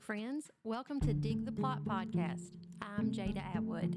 friends. 0.00 0.50
Welcome 0.64 0.98
to 1.00 1.12
Dig 1.12 1.44
the 1.44 1.52
Plot 1.52 1.84
podcast. 1.84 2.52
I'm 2.80 3.10
Jada 3.12 3.42
Atwood. 3.54 3.96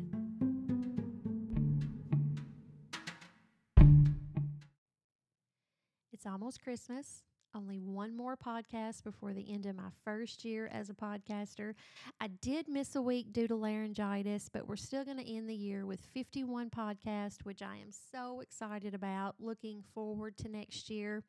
It's 6.12 6.26
almost 6.26 6.62
Christmas. 6.62 7.24
Only 7.56 7.79
one 7.79 8.16
more 8.16 8.35
podcast 8.35 9.03
before 9.03 9.34
the 9.34 9.49
end 9.49 9.66
of 9.66 9.76
my 9.76 9.89
first 10.03 10.44
year 10.44 10.70
as 10.74 10.89
a 10.89 10.94
podcaster. 10.94 11.74
I 12.20 12.28
did 12.28 12.67
miss 12.67 12.96
a 12.96 13.01
week 13.01 13.31
due 13.31 13.47
to 13.47 13.56
laryngitis, 13.56 14.49
but 14.49 14.67
we're 14.67 14.76
still 14.76 15.06
going 15.06 15.17
to 15.17 15.28
end 15.28 15.47
the 15.47 15.56
year 15.56 15.85
with 15.85 16.02
51 16.13 16.70
podcasts, 16.70 17.44
which 17.44 17.62
I 17.62 17.77
am 17.77 17.91
so 18.12 18.41
excited 18.41 18.94
about. 18.94 19.35
Looking 19.40 19.84
forward 19.94 20.38
to 20.40 20.49
next 20.49 20.90
year. 20.90 21.23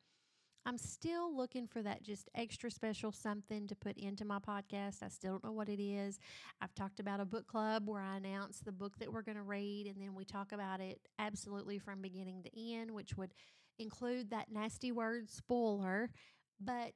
I'm 0.65 0.77
still 0.79 1.35
looking 1.35 1.67
for 1.67 1.83
that 1.83 2.01
just 2.01 2.27
extra 2.33 2.71
special 2.71 3.11
something 3.11 3.67
to 3.67 3.75
put 3.75 3.97
into 3.97 4.25
my 4.25 4.39
podcast. 4.39 5.03
I 5.03 5.09
still 5.09 5.33
don't 5.33 5.43
know 5.43 5.51
what 5.51 5.69
it 5.69 5.79
is. 5.79 6.19
I've 6.59 6.73
talked 6.73 6.99
about 6.99 7.19
a 7.19 7.25
book 7.25 7.45
club 7.45 7.87
where 7.87 8.01
I 8.01 8.17
announce 8.17 8.59
the 8.59 8.71
book 8.71 8.97
that 8.99 9.11
we're 9.13 9.21
going 9.21 9.37
to 9.37 9.43
read 9.43 9.85
and 9.85 10.01
then 10.01 10.15
we 10.15 10.25
talk 10.25 10.51
about 10.51 10.81
it 10.81 10.99
absolutely 11.19 11.77
from 11.77 12.01
beginning 12.01 12.43
to 12.43 12.73
end, 12.73 12.91
which 12.91 13.15
would 13.15 13.33
include 13.77 14.31
that 14.31 14.51
nasty 14.51 14.91
word 14.91 15.29
spoiler. 15.29 16.09
But 16.59 16.93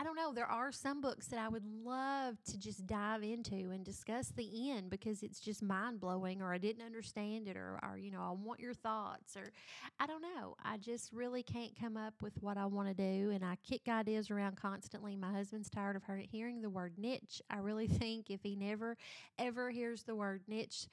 I 0.00 0.04
don't 0.04 0.14
know. 0.14 0.32
There 0.32 0.46
are 0.46 0.70
some 0.70 1.00
books 1.00 1.26
that 1.26 1.40
I 1.40 1.48
would 1.48 1.64
love 1.84 2.36
to 2.44 2.56
just 2.56 2.86
dive 2.86 3.24
into 3.24 3.70
and 3.70 3.84
discuss 3.84 4.28
the 4.28 4.70
end 4.70 4.90
because 4.90 5.24
it's 5.24 5.40
just 5.40 5.60
mind 5.60 5.98
blowing, 5.98 6.40
or 6.40 6.54
I 6.54 6.58
didn't 6.58 6.86
understand 6.86 7.48
it, 7.48 7.56
or, 7.56 7.80
or, 7.82 7.98
you 7.98 8.12
know, 8.12 8.20
I 8.20 8.30
want 8.30 8.60
your 8.60 8.74
thoughts, 8.74 9.36
or 9.36 9.50
I 9.98 10.06
don't 10.06 10.22
know. 10.22 10.54
I 10.64 10.76
just 10.76 11.12
really 11.12 11.42
can't 11.42 11.72
come 11.80 11.96
up 11.96 12.14
with 12.22 12.34
what 12.40 12.56
I 12.56 12.66
want 12.66 12.86
to 12.88 12.94
do, 12.94 13.32
and 13.32 13.44
I 13.44 13.56
kick 13.68 13.88
ideas 13.88 14.30
around 14.30 14.56
constantly. 14.56 15.16
My 15.16 15.32
husband's 15.32 15.68
tired 15.68 15.96
of 15.96 16.02
hearing 16.30 16.62
the 16.62 16.70
word 16.70 16.92
niche. 16.96 17.42
I 17.50 17.58
really 17.58 17.88
think 17.88 18.30
if 18.30 18.44
he 18.44 18.54
never, 18.54 18.96
ever 19.36 19.68
hears 19.68 20.04
the 20.04 20.14
word 20.14 20.42
niche 20.46 20.86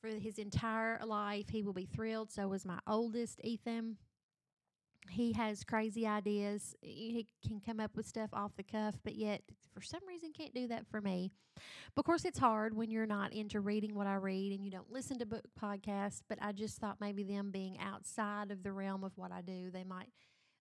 for 0.00 0.08
his 0.08 0.40
entire 0.40 0.98
life, 1.06 1.48
he 1.48 1.62
will 1.62 1.72
be 1.72 1.86
thrilled. 1.86 2.32
So 2.32 2.48
was 2.48 2.66
my 2.66 2.80
oldest, 2.88 3.40
Ethan 3.44 3.98
he 5.10 5.32
has 5.32 5.64
crazy 5.64 6.06
ideas. 6.06 6.74
He 6.80 7.26
can 7.46 7.60
come 7.60 7.80
up 7.80 7.96
with 7.96 8.06
stuff 8.06 8.30
off 8.32 8.56
the 8.56 8.62
cuff, 8.62 8.96
but 9.04 9.14
yet 9.14 9.42
for 9.74 9.82
some 9.82 10.00
reason 10.06 10.32
can't 10.32 10.54
do 10.54 10.68
that 10.68 10.86
for 10.86 11.00
me. 11.00 11.32
But 11.94 12.00
of 12.00 12.06
course, 12.06 12.24
it's 12.24 12.38
hard 12.38 12.74
when 12.74 12.90
you're 12.90 13.06
not 13.06 13.32
into 13.32 13.60
reading 13.60 13.94
what 13.94 14.06
I 14.06 14.14
read 14.14 14.52
and 14.52 14.64
you 14.64 14.70
don't 14.70 14.90
listen 14.90 15.18
to 15.18 15.26
book 15.26 15.44
podcasts. 15.60 16.22
But 16.28 16.38
I 16.40 16.52
just 16.52 16.78
thought 16.78 16.96
maybe 17.00 17.24
them 17.24 17.50
being 17.50 17.78
outside 17.78 18.50
of 18.50 18.62
the 18.62 18.72
realm 18.72 19.04
of 19.04 19.12
what 19.16 19.32
I 19.32 19.42
do, 19.42 19.70
they 19.70 19.84
might 19.84 20.08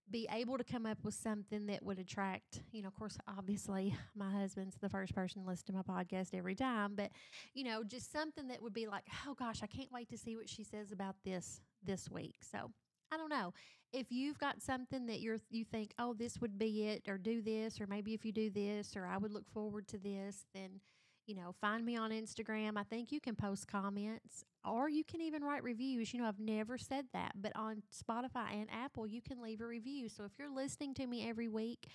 be 0.09 0.27
able 0.31 0.57
to 0.57 0.63
come 0.63 0.85
up 0.85 0.97
with 1.03 1.13
something 1.13 1.67
that 1.67 1.83
would 1.83 1.97
attract, 1.97 2.61
you 2.71 2.81
know, 2.81 2.89
of 2.89 2.95
course, 2.95 3.17
obviously 3.37 3.95
my 4.15 4.29
husband's 4.29 4.75
the 4.81 4.89
first 4.89 5.15
person 5.15 5.43
to 5.43 5.47
listen 5.47 5.67
to 5.67 5.73
my 5.73 5.81
podcast 5.81 6.33
every 6.33 6.55
time, 6.55 6.93
but, 6.95 7.11
you 7.53 7.63
know, 7.63 7.81
just 7.83 8.11
something 8.11 8.49
that 8.49 8.61
would 8.61 8.73
be 8.73 8.87
like, 8.87 9.03
oh 9.25 9.33
gosh, 9.33 9.63
I 9.63 9.67
can't 9.67 9.91
wait 9.91 10.09
to 10.09 10.17
see 10.17 10.35
what 10.35 10.49
she 10.49 10.63
says 10.63 10.91
about 10.91 11.15
this 11.23 11.61
this 11.81 12.09
week. 12.09 12.35
So 12.41 12.71
I 13.11 13.17
don't 13.17 13.29
know 13.29 13.53
if 13.93 14.11
you've 14.11 14.39
got 14.39 14.61
something 14.61 15.05
that 15.07 15.19
you're 15.19 15.39
you 15.49 15.65
think, 15.65 15.93
oh, 15.99 16.13
this 16.13 16.39
would 16.39 16.57
be 16.57 16.87
it, 16.87 17.03
or 17.07 17.17
do 17.17 17.41
this, 17.41 17.81
or 17.81 17.87
maybe 17.87 18.13
if 18.13 18.25
you 18.25 18.31
do 18.31 18.49
this, 18.49 18.95
or 18.95 19.05
I 19.05 19.17
would 19.17 19.31
look 19.31 19.49
forward 19.53 19.87
to 19.89 19.97
this, 19.97 20.45
then 20.53 20.79
you 21.27 21.35
know, 21.35 21.53
find 21.61 21.85
me 21.85 21.95
on 21.95 22.11
Instagram. 22.11 22.77
I 22.77 22.83
think 22.83 23.11
you 23.11 23.19
can 23.21 23.35
post 23.35 23.67
comments 23.67 24.43
or 24.65 24.89
you 24.89 25.03
can 25.03 25.21
even 25.21 25.43
write 25.43 25.63
reviews. 25.63 26.13
You 26.13 26.21
know, 26.21 26.27
I've 26.27 26.39
never 26.39 26.77
said 26.77 27.05
that, 27.13 27.33
but 27.35 27.55
on 27.55 27.83
Spotify 27.93 28.53
and 28.53 28.67
Apple, 28.71 29.07
you 29.07 29.21
can 29.21 29.41
leave 29.41 29.61
a 29.61 29.65
review. 29.65 30.09
So 30.09 30.23
if 30.25 30.31
you're 30.37 30.53
listening 30.53 30.93
to 30.95 31.07
me 31.07 31.29
every 31.29 31.47
week, 31.47 31.87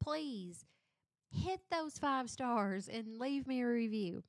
please 0.00 0.64
hit 1.30 1.60
those 1.70 1.98
five 1.98 2.30
stars 2.30 2.88
and 2.88 3.18
leave 3.18 3.46
me 3.46 3.62
a 3.62 3.66
review 3.66 4.22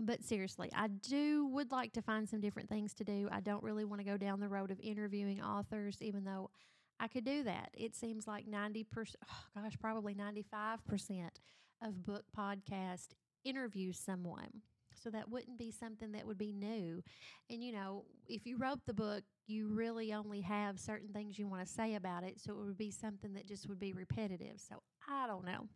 but 0.00 0.24
seriously, 0.24 0.70
I 0.74 0.88
do 0.88 1.46
would 1.46 1.70
like 1.70 1.92
to 1.94 2.02
find 2.02 2.28
some 2.28 2.40
different 2.40 2.68
things 2.68 2.94
to 2.94 3.04
do. 3.04 3.28
I 3.30 3.40
don't 3.40 3.62
really 3.62 3.84
want 3.84 4.00
to 4.00 4.04
go 4.04 4.16
down 4.16 4.40
the 4.40 4.48
road 4.48 4.70
of 4.70 4.80
interviewing 4.80 5.42
authors, 5.42 5.98
even 6.00 6.24
though 6.24 6.50
I 6.98 7.08
could 7.08 7.24
do 7.24 7.42
that. 7.44 7.70
It 7.74 7.94
seems 7.94 8.26
like 8.26 8.46
90%, 8.46 8.86
oh 8.96 9.60
gosh, 9.60 9.76
probably 9.80 10.14
95% 10.14 11.28
of 11.82 12.04
book 12.04 12.24
podcast 12.36 13.08
interviews 13.44 13.98
someone. 13.98 14.62
So 15.02 15.10
that 15.10 15.28
wouldn't 15.28 15.58
be 15.58 15.72
something 15.72 16.12
that 16.12 16.26
would 16.26 16.38
be 16.38 16.52
new. 16.52 17.02
And, 17.50 17.62
you 17.64 17.72
know, 17.72 18.04
if 18.28 18.46
you 18.46 18.56
wrote 18.56 18.80
the 18.86 18.94
book, 18.94 19.24
you 19.46 19.68
really 19.68 20.12
only 20.12 20.40
have 20.42 20.78
certain 20.78 21.08
things 21.08 21.38
you 21.38 21.48
want 21.48 21.66
to 21.66 21.72
say 21.72 21.94
about 21.96 22.22
it. 22.22 22.40
So 22.40 22.52
it 22.52 22.64
would 22.64 22.78
be 22.78 22.90
something 22.92 23.32
that 23.34 23.48
just 23.48 23.68
would 23.68 23.80
be 23.80 23.92
repetitive. 23.92 24.60
So 24.60 24.76
I 25.08 25.26
don't 25.26 25.44
know. 25.44 25.66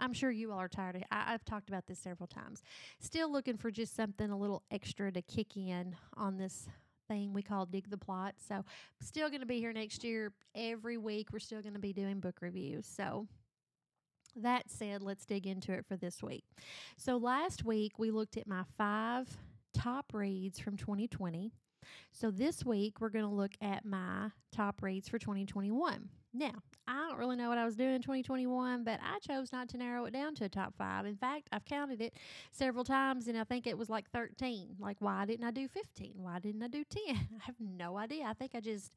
I'm 0.00 0.12
sure 0.12 0.30
you 0.30 0.52
all 0.52 0.58
are 0.58 0.68
tired 0.68 0.96
of 0.96 1.02
I, 1.10 1.34
I've 1.34 1.44
talked 1.44 1.68
about 1.68 1.86
this 1.86 1.98
several 1.98 2.26
times. 2.26 2.62
Still 3.00 3.30
looking 3.30 3.56
for 3.56 3.70
just 3.70 3.94
something 3.94 4.30
a 4.30 4.38
little 4.38 4.62
extra 4.70 5.12
to 5.12 5.22
kick 5.22 5.56
in 5.56 5.96
on 6.16 6.36
this 6.36 6.68
thing 7.08 7.32
we 7.32 7.42
call 7.42 7.66
Dig 7.66 7.90
the 7.90 7.98
Plot. 7.98 8.34
So, 8.48 8.64
still 9.00 9.28
going 9.28 9.40
to 9.40 9.46
be 9.46 9.58
here 9.58 9.72
next 9.72 10.04
year. 10.04 10.32
Every 10.54 10.96
week, 10.96 11.28
we're 11.32 11.38
still 11.38 11.62
going 11.62 11.74
to 11.74 11.80
be 11.80 11.92
doing 11.92 12.20
book 12.20 12.36
reviews. 12.40 12.86
So, 12.86 13.26
that 14.36 14.70
said, 14.70 15.02
let's 15.02 15.26
dig 15.26 15.46
into 15.46 15.72
it 15.72 15.84
for 15.86 15.96
this 15.96 16.22
week. 16.22 16.44
So, 16.96 17.16
last 17.16 17.64
week, 17.64 17.98
we 17.98 18.10
looked 18.10 18.36
at 18.36 18.46
my 18.46 18.64
five 18.78 19.28
top 19.74 20.12
reads 20.14 20.58
from 20.58 20.76
2020. 20.76 21.52
So, 22.12 22.30
this 22.30 22.64
week, 22.64 23.00
we're 23.00 23.10
going 23.10 23.24
to 23.24 23.30
look 23.30 23.52
at 23.60 23.84
my 23.84 24.30
top 24.52 24.82
reads 24.82 25.08
for 25.08 25.18
2021. 25.18 26.08
Now, 26.34 26.52
I 26.88 27.08
don't 27.08 27.18
really 27.18 27.36
know 27.36 27.48
what 27.48 27.58
I 27.58 27.64
was 27.64 27.76
doing 27.76 27.94
in 27.94 28.00
2021, 28.00 28.84
but 28.84 29.00
I 29.02 29.18
chose 29.18 29.52
not 29.52 29.68
to 29.70 29.76
narrow 29.76 30.06
it 30.06 30.12
down 30.12 30.34
to 30.36 30.44
a 30.44 30.48
top 30.48 30.74
five. 30.76 31.04
In 31.04 31.16
fact, 31.16 31.48
I've 31.52 31.64
counted 31.64 32.00
it 32.00 32.14
several 32.50 32.84
times 32.84 33.28
and 33.28 33.36
I 33.36 33.44
think 33.44 33.66
it 33.66 33.76
was 33.76 33.90
like 33.90 34.10
13. 34.10 34.76
Like, 34.78 34.96
why 35.00 35.26
didn't 35.26 35.44
I 35.44 35.50
do 35.50 35.68
15? 35.68 36.14
Why 36.16 36.38
didn't 36.38 36.62
I 36.62 36.68
do 36.68 36.84
10? 36.84 37.02
I 37.40 37.44
have 37.44 37.56
no 37.60 37.98
idea. 37.98 38.24
I 38.24 38.32
think 38.32 38.52
I 38.54 38.60
just 38.60 38.96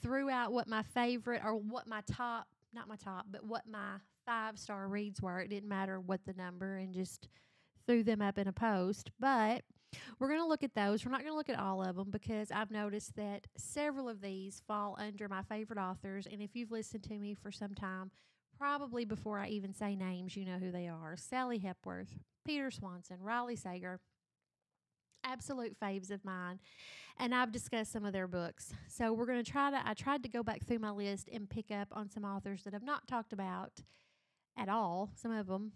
threw 0.00 0.30
out 0.30 0.52
what 0.52 0.68
my 0.68 0.82
favorite 0.82 1.42
or 1.44 1.54
what 1.54 1.86
my 1.86 2.00
top, 2.10 2.46
not 2.72 2.88
my 2.88 2.96
top, 2.96 3.26
but 3.30 3.44
what 3.44 3.66
my 3.68 3.96
five 4.24 4.58
star 4.58 4.88
reads 4.88 5.20
were. 5.20 5.40
It 5.40 5.50
didn't 5.50 5.68
matter 5.68 6.00
what 6.00 6.24
the 6.24 6.32
number 6.32 6.76
and 6.76 6.94
just 6.94 7.28
threw 7.86 8.02
them 8.02 8.22
up 8.22 8.38
in 8.38 8.48
a 8.48 8.52
post. 8.52 9.10
But 9.20 9.62
we're 10.18 10.28
going 10.28 10.40
to 10.40 10.46
look 10.46 10.62
at 10.62 10.74
those. 10.74 11.04
We're 11.04 11.10
not 11.10 11.20
going 11.20 11.32
to 11.32 11.36
look 11.36 11.48
at 11.48 11.58
all 11.58 11.82
of 11.82 11.96
them 11.96 12.10
because 12.10 12.50
I've 12.50 12.70
noticed 12.70 13.16
that 13.16 13.46
several 13.56 14.08
of 14.08 14.20
these 14.20 14.62
fall 14.66 14.96
under 14.98 15.28
my 15.28 15.42
favorite 15.42 15.78
authors. 15.78 16.26
And 16.30 16.40
if 16.40 16.54
you've 16.54 16.70
listened 16.70 17.04
to 17.04 17.18
me 17.18 17.34
for 17.34 17.50
some 17.50 17.74
time, 17.74 18.10
probably 18.58 19.04
before 19.04 19.38
I 19.38 19.48
even 19.48 19.72
say 19.72 19.96
names, 19.96 20.36
you 20.36 20.44
know 20.44 20.58
who 20.58 20.70
they 20.70 20.88
are 20.88 21.16
Sally 21.16 21.58
Hepworth, 21.58 22.18
Peter 22.44 22.70
Swanson, 22.70 23.16
Riley 23.20 23.56
Sager. 23.56 24.00
Absolute 25.22 25.78
faves 25.78 26.10
of 26.10 26.24
mine. 26.24 26.58
And 27.18 27.34
I've 27.34 27.52
discussed 27.52 27.92
some 27.92 28.06
of 28.06 28.14
their 28.14 28.26
books. 28.26 28.72
So 28.88 29.12
we're 29.12 29.26
going 29.26 29.44
to 29.44 29.50
try 29.50 29.70
to, 29.70 29.80
I 29.84 29.92
tried 29.92 30.22
to 30.22 30.30
go 30.30 30.42
back 30.42 30.64
through 30.64 30.78
my 30.78 30.90
list 30.90 31.28
and 31.30 31.48
pick 31.48 31.70
up 31.70 31.88
on 31.92 32.08
some 32.08 32.24
authors 32.24 32.62
that 32.64 32.74
I've 32.74 32.82
not 32.82 33.06
talked 33.06 33.34
about 33.34 33.82
at 34.56 34.70
all. 34.70 35.10
Some 35.14 35.32
of 35.32 35.46
them 35.46 35.72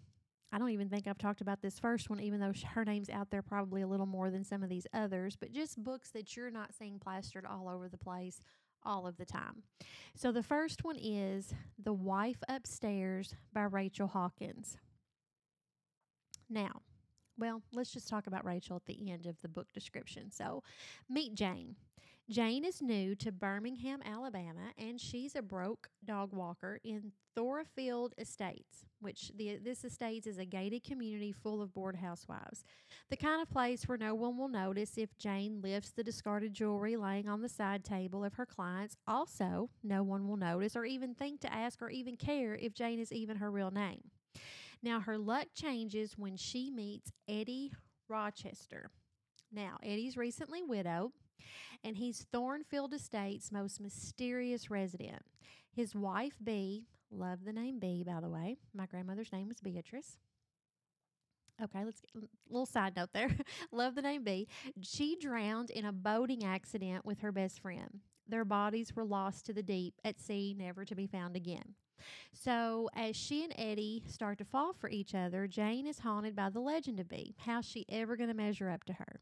I 0.51 0.57
don't 0.57 0.69
even 0.69 0.89
think 0.89 1.07
I've 1.07 1.17
talked 1.17 1.41
about 1.41 1.61
this 1.61 1.79
first 1.79 2.09
one, 2.09 2.21
even 2.21 2.39
though 2.39 2.53
her 2.73 2.85
name's 2.85 3.09
out 3.09 3.29
there 3.29 3.41
probably 3.41 3.81
a 3.81 3.87
little 3.87 4.05
more 4.05 4.29
than 4.29 4.43
some 4.43 4.63
of 4.63 4.69
these 4.69 4.87
others, 4.93 5.35
but 5.35 5.51
just 5.51 5.83
books 5.83 6.11
that 6.11 6.35
you're 6.35 6.51
not 6.51 6.73
seeing 6.73 6.99
plastered 6.99 7.45
all 7.45 7.67
over 7.67 7.89
the 7.89 7.97
place 7.97 8.39
all 8.85 9.07
of 9.07 9.17
the 9.17 9.25
time. 9.25 9.63
So 10.15 10.31
the 10.31 10.43
first 10.43 10.83
one 10.83 10.97
is 11.01 11.53
The 11.83 11.93
Wife 11.93 12.41
Upstairs 12.47 13.35
by 13.53 13.63
Rachel 13.63 14.07
Hawkins. 14.07 14.77
Now, 16.49 16.81
well, 17.37 17.61
let's 17.73 17.91
just 17.91 18.07
talk 18.07 18.27
about 18.27 18.45
Rachel 18.45 18.75
at 18.75 18.85
the 18.85 19.11
end 19.11 19.25
of 19.25 19.41
the 19.41 19.49
book 19.49 19.67
description. 19.73 20.31
So, 20.31 20.63
meet 21.09 21.33
Jane. 21.33 21.75
Jane 22.27 22.65
is 22.65 22.81
new 22.81 23.13
to 23.15 23.31
Birmingham, 23.31 24.01
Alabama, 24.03 24.71
and 24.79 24.99
she's 24.99 25.35
a 25.35 25.43
broke 25.43 25.89
dog 26.03 26.33
walker 26.33 26.79
in 26.83 27.11
Thornfield 27.35 28.15
Estates, 28.17 28.85
which 28.99 29.31
the, 29.37 29.57
this 29.63 29.83
estates 29.83 30.25
is 30.25 30.39
a 30.39 30.45
gated 30.45 30.83
community 30.83 31.31
full 31.31 31.61
of 31.61 31.71
bored 31.71 31.97
housewives. 31.97 32.63
The 33.11 33.15
kind 33.15 33.43
of 33.43 33.49
place 33.51 33.87
where 33.87 33.99
no 33.99 34.15
one 34.15 34.39
will 34.39 34.47
notice 34.47 34.97
if 34.97 35.15
Jane 35.19 35.61
lifts 35.61 35.91
the 35.91 36.03
discarded 36.03 36.51
jewelry 36.55 36.95
laying 36.95 37.29
on 37.29 37.43
the 37.43 37.49
side 37.49 37.83
table 37.83 38.23
of 38.23 38.33
her 38.33 38.45
clients. 38.47 38.97
Also, 39.07 39.69
no 39.83 40.01
one 40.01 40.27
will 40.27 40.37
notice 40.37 40.75
or 40.75 40.83
even 40.83 41.13
think 41.13 41.41
to 41.41 41.53
ask 41.53 41.79
or 41.79 41.91
even 41.91 42.15
care 42.15 42.55
if 42.55 42.73
Jane 42.73 42.99
is 42.99 43.11
even 43.11 43.37
her 43.37 43.51
real 43.51 43.69
name. 43.69 44.01
Now, 44.81 44.99
her 44.99 45.19
luck 45.19 45.49
changes 45.53 46.17
when 46.17 46.37
she 46.37 46.71
meets 46.71 47.11
Eddie 47.29 47.71
Rochester. 48.09 48.89
Now, 49.51 49.77
Eddie's 49.83 50.17
recently 50.17 50.63
widowed 50.63 51.11
and 51.83 51.97
he's 51.97 52.25
Thornfield 52.31 52.93
Estate's 52.93 53.51
most 53.51 53.79
mysterious 53.81 54.69
resident. 54.71 55.23
His 55.71 55.93
wife, 55.95 56.37
Bee, 56.43 56.85
love 57.11 57.43
the 57.45 57.53
name 57.53 57.79
Bee, 57.79 58.03
by 58.05 58.19
the 58.21 58.29
way. 58.29 58.57
My 58.73 58.85
grandmother's 58.85 59.31
name 59.31 59.47
was 59.49 59.59
Beatrice. 59.59 60.17
Okay, 61.61 61.85
let's 61.85 62.01
get 62.01 62.11
a 62.23 62.27
little 62.49 62.65
side 62.65 62.95
note 62.95 63.13
there. 63.13 63.29
love 63.71 63.95
the 63.95 64.01
name 64.01 64.23
Bee. 64.23 64.47
She 64.81 65.15
drowned 65.15 65.69
in 65.69 65.85
a 65.85 65.91
boating 65.93 66.43
accident 66.43 67.05
with 67.05 67.19
her 67.19 67.31
best 67.31 67.61
friend. 67.61 68.01
their 68.27 68.45
bodies 68.45 68.95
were 68.95 69.05
lost 69.05 69.45
to 69.45 69.53
the 69.53 69.63
deep 69.63 69.93
at 70.03 70.19
sea, 70.19 70.55
never 70.57 70.83
to 70.83 70.95
be 70.95 71.07
found 71.07 71.35
again. 71.35 71.75
So, 72.33 72.89
as 72.95 73.15
she 73.15 73.43
and 73.43 73.53
Eddie 73.57 74.03
start 74.07 74.37
to 74.39 74.45
fall 74.45 74.73
for 74.73 74.89
each 74.89 75.15
other, 75.15 75.47
Jane 75.47 75.87
is 75.87 75.99
haunted 75.99 76.35
by 76.35 76.49
the 76.49 76.59
legend 76.59 76.99
of 76.99 77.07
Bee. 77.07 77.35
How's 77.39 77.65
she 77.65 77.85
ever 77.89 78.15
going 78.17 78.29
to 78.29 78.35
measure 78.35 78.69
up 78.69 78.83
to 78.85 78.93
her? 78.93 79.21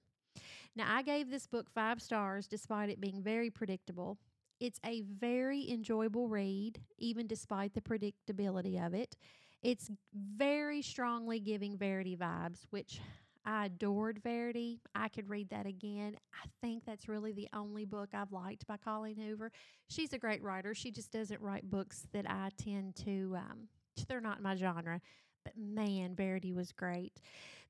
Now, 0.76 0.86
I 0.88 1.04
gave 1.04 1.30
this 1.30 1.46
book 1.48 1.70
five 1.70 2.02
stars 2.02 2.48
despite 2.48 2.90
it 2.90 3.00
being 3.00 3.22
very 3.22 3.50
predictable. 3.50 4.18
It's 4.60 4.80
a 4.86 5.02
very 5.02 5.70
enjoyable 5.70 6.28
read, 6.28 6.80
even 6.98 7.28
despite 7.28 7.74
the 7.74 7.82
predictability 7.82 8.84
of 8.84 8.94
it. 8.94 9.16
It's 9.62 9.92
very 10.14 10.82
strongly 10.82 11.40
giving 11.40 11.78
Verity 11.78 12.18
vibes, 12.18 12.66
which 12.70 13.00
I 13.46 13.66
adored 13.66 14.22
Verity. 14.24 14.80
I 14.96 15.10
could 15.10 15.30
read 15.30 15.50
that 15.50 15.66
again. 15.66 16.18
I 16.34 16.48
think 16.62 16.86
that's 16.86 17.08
really 17.08 17.34
the 17.34 17.50
only 17.54 17.86
book 17.86 18.10
I've 18.14 18.32
liked 18.32 18.66
by 18.68 18.78
Colleen 18.78 19.18
Hoover. 19.18 19.52
She's 19.90 20.14
a 20.14 20.18
great 20.18 20.42
writer. 20.42 20.74
She 20.74 20.92
just 20.92 21.12
doesn't 21.12 21.42
write 21.42 21.70
books 21.70 22.08
that 22.14 22.30
I 22.30 22.50
tend 22.58 22.96
to, 23.06 23.36
um, 23.38 23.68
they're 24.08 24.22
not 24.22 24.42
my 24.42 24.56
genre. 24.56 25.02
But 25.44 25.58
man, 25.58 26.16
Verity 26.16 26.54
was 26.54 26.72
great. 26.72 27.14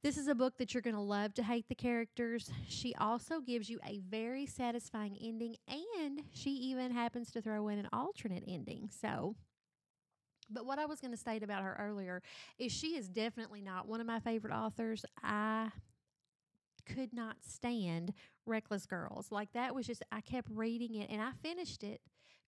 This 0.04 0.18
is 0.18 0.28
a 0.28 0.36
book 0.36 0.58
that 0.58 0.74
you're 0.74 0.82
going 0.82 0.96
to 0.96 1.02
love 1.02 1.34
to 1.36 1.44
hate 1.44 1.70
the 1.70 1.76
characters. 1.76 2.52
She 2.68 2.94
also 2.96 3.40
gives 3.40 3.70
you 3.70 3.80
a 3.86 4.00
very 4.00 4.46
satisfying 4.46 5.18
ending, 5.22 5.56
and 5.68 6.22
she 6.34 6.52
even 6.52 6.92
happens 6.92 7.32
to 7.32 7.42
throw 7.42 7.70
in 7.70 7.80
an 7.80 7.88
alternate 7.94 8.44
ending. 8.46 8.90
So, 9.02 9.36
but 10.50 10.66
what 10.66 10.78
I 10.78 10.86
was 10.86 11.00
going 11.00 11.12
to 11.12 11.18
state 11.18 11.42
about 11.42 11.64
her 11.64 11.78
earlier 11.80 12.22
is 12.58 12.72
she 12.72 12.96
is 12.98 13.08
definitely 13.08 13.62
not 13.62 13.88
one 13.88 14.02
of 14.02 14.08
my 14.08 14.20
favorite 14.20 14.54
authors. 14.54 15.06
I 15.24 15.70
could 16.86 17.14
not 17.14 17.38
stand 17.42 18.14
Reckless 18.46 18.86
Girls. 18.86 19.32
Like 19.32 19.54
that 19.54 19.74
was 19.74 19.88
just, 19.88 20.04
I 20.12 20.20
kept 20.20 20.50
reading 20.52 20.96
it 20.96 21.10
and 21.10 21.22
I 21.22 21.32
finished 21.42 21.82
it. 21.82 22.02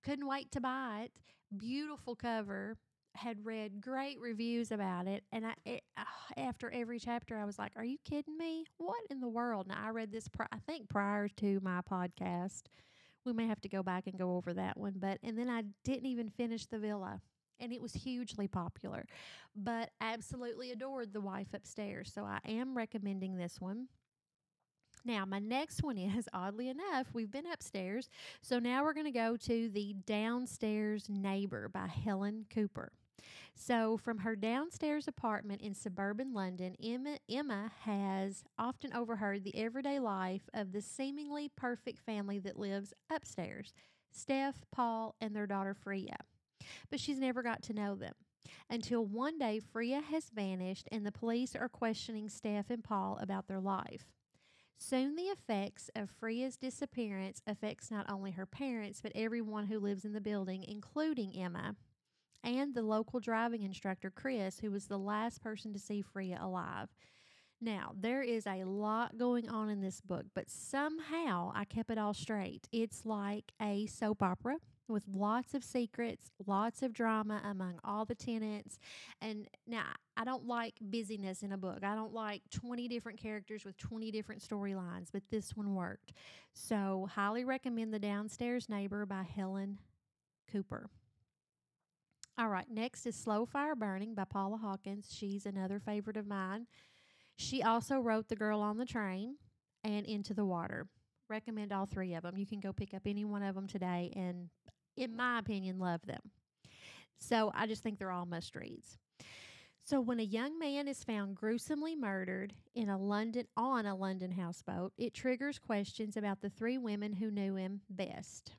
Couldn't 0.03 0.27
wait 0.27 0.51
to 0.51 0.61
buy 0.61 1.05
it. 1.05 1.11
Beautiful 1.57 2.15
cover. 2.15 2.77
Had 3.15 3.45
read 3.45 3.81
great 3.81 4.19
reviews 4.19 4.71
about 4.71 5.07
it. 5.07 5.23
And 5.31 5.47
I, 5.47 5.53
it, 5.65 5.83
uh, 5.97 6.03
after 6.37 6.69
every 6.69 6.99
chapter, 6.99 7.37
I 7.37 7.45
was 7.45 7.57
like, 7.57 7.71
Are 7.75 7.85
you 7.85 7.97
kidding 8.03 8.37
me? 8.37 8.65
What 8.77 9.01
in 9.09 9.21
the 9.21 9.27
world? 9.27 9.67
Now, 9.67 9.81
I 9.83 9.89
read 9.89 10.11
this, 10.11 10.27
pri- 10.27 10.47
I 10.51 10.57
think, 10.59 10.89
prior 10.89 11.27
to 11.37 11.59
my 11.61 11.81
podcast. 11.81 12.63
We 13.25 13.33
may 13.33 13.47
have 13.47 13.61
to 13.61 13.69
go 13.69 13.81
back 13.81 14.05
and 14.05 14.19
go 14.19 14.35
over 14.35 14.53
that 14.53 14.77
one. 14.77 14.95
But, 14.97 15.17
and 15.23 15.37
then 15.37 15.49
I 15.49 15.63
didn't 15.83 16.05
even 16.05 16.29
finish 16.29 16.67
The 16.67 16.77
Villa 16.77 17.21
and 17.59 17.71
it 17.71 17.81
was 17.81 17.93
hugely 17.93 18.47
popular. 18.47 19.05
But 19.55 19.91
absolutely 20.01 20.71
adored 20.71 21.13
The 21.13 21.21
Wife 21.21 21.53
Upstairs. 21.53 22.11
So 22.13 22.23
I 22.23 22.39
am 22.45 22.77
recommending 22.77 23.37
this 23.37 23.59
one. 23.59 23.87
Now, 25.03 25.23
my 25.25 25.39
next 25.39 25.83
one 25.83 25.97
is 25.97 26.27
oddly 26.33 26.69
enough, 26.69 27.07
we've 27.13 27.31
been 27.31 27.45
upstairs. 27.45 28.09
So 28.41 28.59
now 28.59 28.83
we're 28.83 28.93
going 28.93 29.05
to 29.05 29.11
go 29.11 29.37
to 29.37 29.69
The 29.69 29.95
Downstairs 30.05 31.07
Neighbor 31.09 31.69
by 31.69 31.87
Helen 31.87 32.45
Cooper. 32.49 32.91
So, 33.55 33.97
from 33.97 34.19
her 34.19 34.35
downstairs 34.35 35.07
apartment 35.07 35.61
in 35.61 35.73
suburban 35.73 36.33
London, 36.33 36.75
Emma, 36.83 37.17
Emma 37.29 37.71
has 37.81 38.43
often 38.59 38.93
overheard 38.93 39.43
the 39.43 39.57
everyday 39.57 39.99
life 39.99 40.49
of 40.53 40.71
the 40.71 40.81
seemingly 40.81 41.49
perfect 41.55 41.99
family 41.99 42.39
that 42.39 42.59
lives 42.59 42.93
upstairs 43.09 43.73
Steph, 44.11 44.65
Paul, 44.71 45.15
and 45.21 45.35
their 45.35 45.47
daughter 45.47 45.73
Freya 45.73 46.17
but 46.89 46.99
she's 46.99 47.19
never 47.19 47.43
got 47.43 47.61
to 47.63 47.73
know 47.73 47.95
them. 47.95 48.13
Until 48.69 49.05
one 49.05 49.37
day, 49.37 49.59
Freya 49.59 50.01
has 50.01 50.29
vanished 50.29 50.87
and 50.91 51.05
the 51.05 51.11
police 51.11 51.55
are 51.55 51.69
questioning 51.69 52.29
Steph 52.29 52.69
and 52.69 52.83
Paul 52.83 53.17
about 53.21 53.47
their 53.47 53.59
life. 53.59 54.05
Soon, 54.77 55.15
the 55.15 55.23
effects 55.23 55.89
of 55.95 56.09
Freya's 56.09 56.57
disappearance 56.57 57.41
affects 57.47 57.89
not 57.89 58.09
only 58.09 58.31
her 58.31 58.45
parents, 58.45 59.01
but 59.01 59.13
everyone 59.15 59.67
who 59.67 59.79
lives 59.79 60.05
in 60.05 60.13
the 60.13 60.21
building, 60.21 60.63
including 60.63 61.35
Emma 61.35 61.75
and 62.45 62.73
the 62.73 62.83
local 62.83 63.19
driving 63.19 63.63
instructor, 63.63 64.11
Chris, 64.11 64.59
who 64.59 64.71
was 64.71 64.85
the 64.85 64.99
last 64.99 65.41
person 65.41 65.73
to 65.73 65.79
see 65.79 66.01
Freya 66.01 66.39
alive. 66.41 66.89
Now, 67.59 67.93
there 67.99 68.21
is 68.21 68.45
a 68.45 68.63
lot 68.63 69.17
going 69.17 69.49
on 69.49 69.69
in 69.69 69.81
this 69.81 69.99
book, 70.01 70.25
but 70.35 70.49
somehow 70.49 71.51
I 71.55 71.65
kept 71.65 71.89
it 71.89 71.97
all 71.97 72.13
straight. 72.13 72.67
It's 72.71 73.05
like 73.05 73.51
a 73.61 73.87
soap 73.87 74.21
opera 74.21 74.57
with 74.87 75.03
lots 75.11 75.53
of 75.55 75.63
secrets, 75.63 76.29
lots 76.45 76.83
of 76.83 76.93
drama 76.93 77.41
among 77.43 77.79
all 77.83 78.05
the 78.05 78.13
tenants. 78.13 78.77
And 79.21 79.47
now 79.65 79.85
I 80.15 80.25
don't 80.25 80.45
like 80.45 80.75
busyness 80.79 81.41
in 81.41 81.53
a 81.53 81.57
book. 81.57 81.79
I 81.83 81.95
don't 81.95 82.13
like 82.13 82.43
20 82.51 82.87
different 82.87 83.19
characters 83.19 83.65
with 83.65 83.77
20 83.77 84.11
different 84.11 84.47
storylines, 84.47 85.07
but 85.11 85.23
this 85.31 85.55
one 85.55 85.73
worked. 85.73 86.13
So, 86.53 87.07
highly 87.11 87.45
recommend 87.45 87.93
The 87.93 87.99
Downstairs 87.99 88.69
Neighbor 88.69 89.05
by 89.05 89.23
Helen 89.23 89.79
Cooper. 90.51 90.89
All 92.37 92.49
right, 92.49 92.69
next 92.69 93.05
is 93.05 93.15
Slow 93.15 93.45
Fire 93.45 93.75
Burning 93.75 94.13
by 94.13 94.25
Paula 94.25 94.57
Hawkins. 94.57 95.07
She's 95.09 95.45
another 95.45 95.79
favorite 95.79 96.17
of 96.17 96.27
mine. 96.27 96.67
She 97.37 97.63
also 97.63 97.99
wrote 97.99 98.27
The 98.27 98.35
Girl 98.35 98.59
on 98.59 98.77
the 98.77 98.85
Train 98.85 99.35
and 99.83 100.05
Into 100.05 100.33
the 100.33 100.45
Water 100.45 100.87
recommend 101.29 101.71
all 101.71 101.85
three 101.85 102.13
of 102.13 102.23
them. 102.23 102.37
You 102.37 102.45
can 102.45 102.59
go 102.59 102.73
pick 102.73 102.93
up 102.93 103.03
any 103.05 103.25
one 103.25 103.43
of 103.43 103.55
them 103.55 103.67
today 103.67 104.11
and 104.15 104.49
in 104.97 105.15
my 105.15 105.39
opinion, 105.39 105.79
love 105.79 106.01
them. 106.05 106.21
So 107.17 107.51
I 107.55 107.67
just 107.67 107.83
think 107.83 107.99
they're 107.99 108.11
all 108.11 108.25
must 108.25 108.55
reads. 108.55 108.97
So 109.83 110.01
when 110.01 110.19
a 110.19 110.23
young 110.23 110.57
man 110.57 110.87
is 110.87 111.03
found 111.03 111.35
gruesomely 111.35 111.95
murdered 111.95 112.53
in 112.73 112.89
a 112.89 112.97
London 112.97 113.45
on 113.55 113.85
a 113.85 113.95
London 113.95 114.31
houseboat, 114.31 114.93
it 114.97 115.13
triggers 115.13 115.59
questions 115.59 116.17
about 116.17 116.41
the 116.41 116.49
three 116.49 116.77
women 116.77 117.13
who 117.13 117.29
knew 117.29 117.55
him 117.55 117.81
best. 117.89 118.51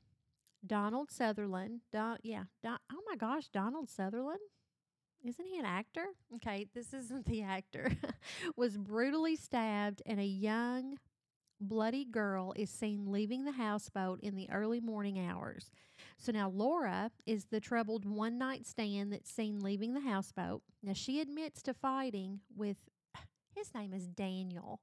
Donald 0.65 1.11
Sutherland, 1.11 1.81
Don, 1.91 2.17
yeah, 2.23 2.43
Don, 2.63 2.77
oh 2.91 3.01
my 3.07 3.15
gosh, 3.15 3.47
Donald 3.47 3.89
Sutherland, 3.89 4.39
isn't 5.23 5.45
he 5.45 5.59
an 5.59 5.65
actor? 5.65 6.05
Okay, 6.35 6.67
this 6.73 6.93
isn't 6.93 7.25
the 7.25 7.41
actor. 7.41 7.91
was 8.55 8.77
brutally 8.77 9.35
stabbed, 9.35 10.01
and 10.05 10.19
a 10.19 10.25
young, 10.25 10.97
bloody 11.59 12.05
girl 12.05 12.53
is 12.55 12.69
seen 12.69 13.11
leaving 13.11 13.43
the 13.43 13.51
houseboat 13.51 14.19
in 14.21 14.35
the 14.35 14.49
early 14.51 14.79
morning 14.79 15.19
hours. 15.19 15.71
So 16.17 16.31
now 16.31 16.49
Laura 16.49 17.11
is 17.25 17.45
the 17.45 17.59
troubled 17.59 18.05
one 18.05 18.37
night 18.37 18.65
stand 18.65 19.11
that's 19.11 19.31
seen 19.31 19.59
leaving 19.59 19.93
the 19.93 20.01
houseboat. 20.01 20.61
Now 20.83 20.93
she 20.93 21.19
admits 21.19 21.61
to 21.63 21.73
fighting 21.73 22.41
with 22.55 22.77
his 23.55 23.73
name 23.73 23.93
is 23.93 24.07
Daniel. 24.07 24.79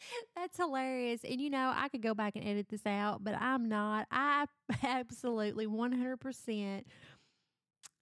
That's 0.36 0.56
hilarious. 0.56 1.20
And 1.24 1.40
you 1.40 1.50
know, 1.50 1.72
I 1.74 1.88
could 1.88 2.02
go 2.02 2.14
back 2.14 2.36
and 2.36 2.46
edit 2.46 2.68
this 2.68 2.86
out, 2.86 3.22
but 3.22 3.34
I'm 3.40 3.68
not. 3.68 4.06
I 4.10 4.46
absolutely 4.82 5.66
100% 5.66 6.84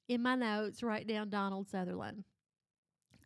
in 0.08 0.22
my 0.22 0.34
notes 0.34 0.82
write 0.82 1.06
down 1.06 1.28
Donald 1.28 1.68
Sutherland. 1.68 2.25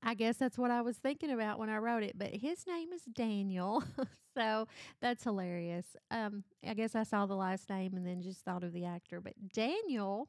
I 0.02 0.14
guess 0.14 0.36
that's 0.36 0.58
what 0.58 0.72
I 0.72 0.82
was 0.82 0.96
thinking 0.96 1.30
about 1.30 1.60
when 1.60 1.70
I 1.70 1.78
wrote 1.78 2.02
it, 2.02 2.18
but 2.18 2.28
his 2.28 2.66
name 2.66 2.92
is 2.92 3.02
Daniel. 3.04 3.84
so 4.36 4.66
that's 5.00 5.22
hilarious. 5.22 5.86
Um, 6.10 6.42
I 6.66 6.74
guess 6.74 6.96
I 6.96 7.04
saw 7.04 7.26
the 7.26 7.36
last 7.36 7.70
name 7.70 7.94
and 7.96 8.04
then 8.04 8.20
just 8.20 8.44
thought 8.44 8.64
of 8.64 8.72
the 8.72 8.84
actor. 8.84 9.20
But 9.20 9.34
Daniel 9.54 10.28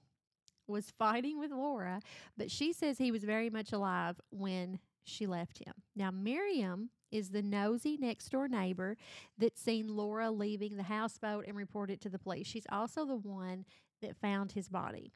was 0.68 0.94
fighting 0.98 1.40
with 1.40 1.52
Laura, 1.52 2.02
but 2.38 2.52
she 2.52 2.72
says 2.72 3.00
he 3.00 3.12
was 3.12 3.24
very 3.24 3.50
much 3.50 3.74
alive 3.74 4.22
when 4.30 4.80
she 5.04 5.26
left 5.26 5.58
him. 5.58 5.74
Now, 5.96 6.12
Miriam 6.12 6.90
is 7.14 7.30
the 7.30 7.42
nosy 7.42 7.98
next 7.98 8.30
door 8.30 8.48
neighbor 8.48 8.98
that's 9.38 9.62
seen 9.62 9.88
Laura 9.88 10.32
leaving 10.32 10.76
the 10.76 10.84
houseboat 10.84 11.46
and 11.48 11.56
reported 11.56 12.02
to 12.02 12.10
the 12.10 12.20
police. 12.20 12.48
She's 12.48 12.68
also 12.72 13.06
the 13.06 13.16
one 13.16 13.66
that 14.02 14.18
found 14.18 14.52
his 14.52 14.68
body. 14.68 15.12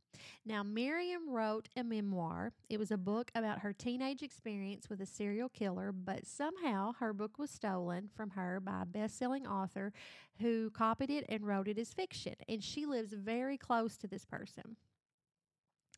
Now, 0.46 0.64
Miriam 0.64 1.30
wrote 1.30 1.68
a 1.76 1.84
memoir. 1.84 2.54
It 2.70 2.80
was 2.80 2.90
a 2.90 2.98
book 2.98 3.30
about 3.36 3.60
her 3.60 3.74
teenage 3.74 4.24
experience 4.24 4.90
with 4.90 5.02
a 5.02 5.06
serial 5.06 5.50
killer, 5.50 5.92
but 5.92 6.26
somehow 6.26 6.94
her 7.00 7.14
book 7.14 7.38
was 7.38 7.52
stolen 7.52 8.10
from 8.16 8.32
her 8.32 8.60
by 8.60 8.84
a 8.84 8.86
best 8.86 9.18
selling 9.18 9.46
author 9.46 9.92
who 10.40 10.70
copied 10.70 11.10
it 11.10 11.26
and 11.28 11.46
wrote 11.46 11.68
it 11.68 11.78
as 11.78 11.94
fiction. 11.94 12.36
And 12.48 12.64
she 12.64 12.86
lives 12.86 13.14
very 13.14 13.58
close 13.58 13.98
to 13.98 14.08
this 14.08 14.26
person. 14.26 14.78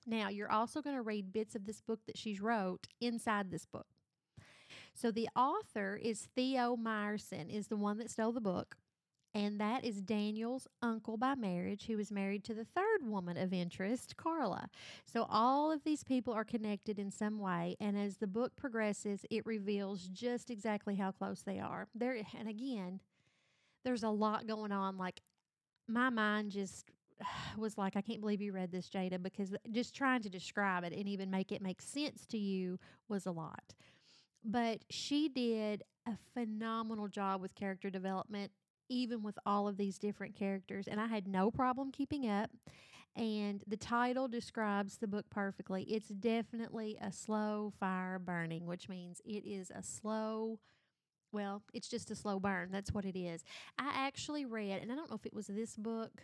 Now, 0.08 0.30
you're 0.30 0.52
also 0.52 0.82
going 0.82 0.96
to 0.96 1.02
read 1.04 1.32
bits 1.32 1.56
of 1.56 1.66
this 1.66 1.82
book 1.82 2.00
that 2.08 2.18
she's 2.18 2.42
wrote 2.42 2.88
inside 3.00 3.52
this 3.52 3.66
book. 3.66 3.86
So 5.00 5.12
the 5.12 5.30
author 5.36 6.00
is 6.02 6.28
Theo 6.36 6.76
Myerson, 6.76 7.50
is 7.50 7.68
the 7.68 7.78
one 7.78 7.98
that 8.00 8.10
stole 8.12 8.32
the 8.32 8.42
book 8.42 8.76
and 9.34 9.60
that 9.60 9.86
is 9.86 10.02
Daniel's 10.02 10.68
uncle 10.82 11.16
by 11.16 11.36
marriage, 11.36 11.86
who 11.86 11.98
was 11.98 12.12
married 12.12 12.44
to 12.46 12.54
the 12.54 12.66
third 12.66 13.04
woman 13.04 13.38
of 13.38 13.54
interest, 13.54 14.18
Carla. 14.18 14.70
So 15.06 15.28
all 15.30 15.72
of 15.72 15.84
these 15.84 16.04
people 16.04 16.34
are 16.34 16.44
connected 16.44 16.98
in 16.98 17.12
some 17.12 17.38
way, 17.40 17.76
and 17.80 17.98
as 17.98 18.18
the 18.18 18.28
book 18.28 18.56
progresses, 18.56 19.26
it 19.30 19.46
reveals 19.46 20.08
just 20.08 20.50
exactly 20.50 20.96
how 20.96 21.12
close 21.12 21.44
they 21.44 21.60
are. 21.60 21.88
There, 21.94 22.18
and 22.38 22.50
again, 22.50 23.02
there's 23.86 24.04
a 24.04 24.10
lot 24.10 24.48
going 24.48 24.72
on. 24.72 24.98
Like 24.98 25.22
my 25.88 26.10
mind 26.10 26.52
just 26.52 26.90
was 27.58 27.78
like, 27.78 27.96
I 27.96 28.02
can't 28.02 28.22
believe 28.22 28.42
you 28.42 28.52
read 28.52 28.72
this, 28.72 28.90
Jada, 28.90 29.22
because 29.22 29.54
just 29.72 29.94
trying 29.96 30.24
to 30.24 30.30
describe 30.30 30.84
it 30.84 30.94
and 30.94 31.08
even 31.08 31.30
make 31.30 31.52
it 31.52 31.62
make 31.62 31.82
sense 31.84 32.26
to 32.28 32.38
you 32.40 32.80
was 33.08 33.28
a 33.28 33.32
lot. 33.32 33.76
But 34.44 34.84
she 34.90 35.30
did 35.30 35.84
a 36.08 36.18
phenomenal 36.34 37.08
job 37.08 37.42
with 37.42 37.56
character 37.56 37.90
development 37.90 38.52
even 38.90 39.22
with 39.22 39.38
all 39.46 39.68
of 39.68 39.78
these 39.78 40.00
different 40.00 40.36
characters. 40.36 40.88
And 40.88 41.00
I 41.00 41.08
had 41.08 41.28
no 41.28 41.52
problem 41.52 41.92
keeping 41.92 42.28
up. 42.28 42.50
And 43.16 43.64
the 43.68 43.78
title 43.78 44.28
describes 44.28 44.98
the 44.98 45.08
book 45.08 45.26
perfectly. 45.30 45.84
It's 45.84 46.10
definitely 46.10 46.98
a 47.02 47.12
slow 47.12 47.72
fire 47.80 48.18
burning, 48.20 48.66
which 48.66 48.90
means 48.90 49.22
it 49.26 49.46
is 49.46 49.72
a 49.76 49.84
slow, 49.84 50.60
well, 51.32 51.64
it's 51.74 51.88
just 51.88 52.12
a 52.12 52.16
slow 52.16 52.40
burn. 52.40 52.70
That's 52.72 52.94
what 52.94 53.06
it 53.06 53.18
is. 53.18 53.44
I 53.78 53.92
actually 53.94 54.46
read, 54.46 54.82
and 54.82 54.92
I 54.92 54.96
don't 54.96 55.10
know 55.10 55.18
if 55.18 55.26
it 55.26 55.34
was 55.34 55.48
this 55.48 55.76
book 55.76 56.24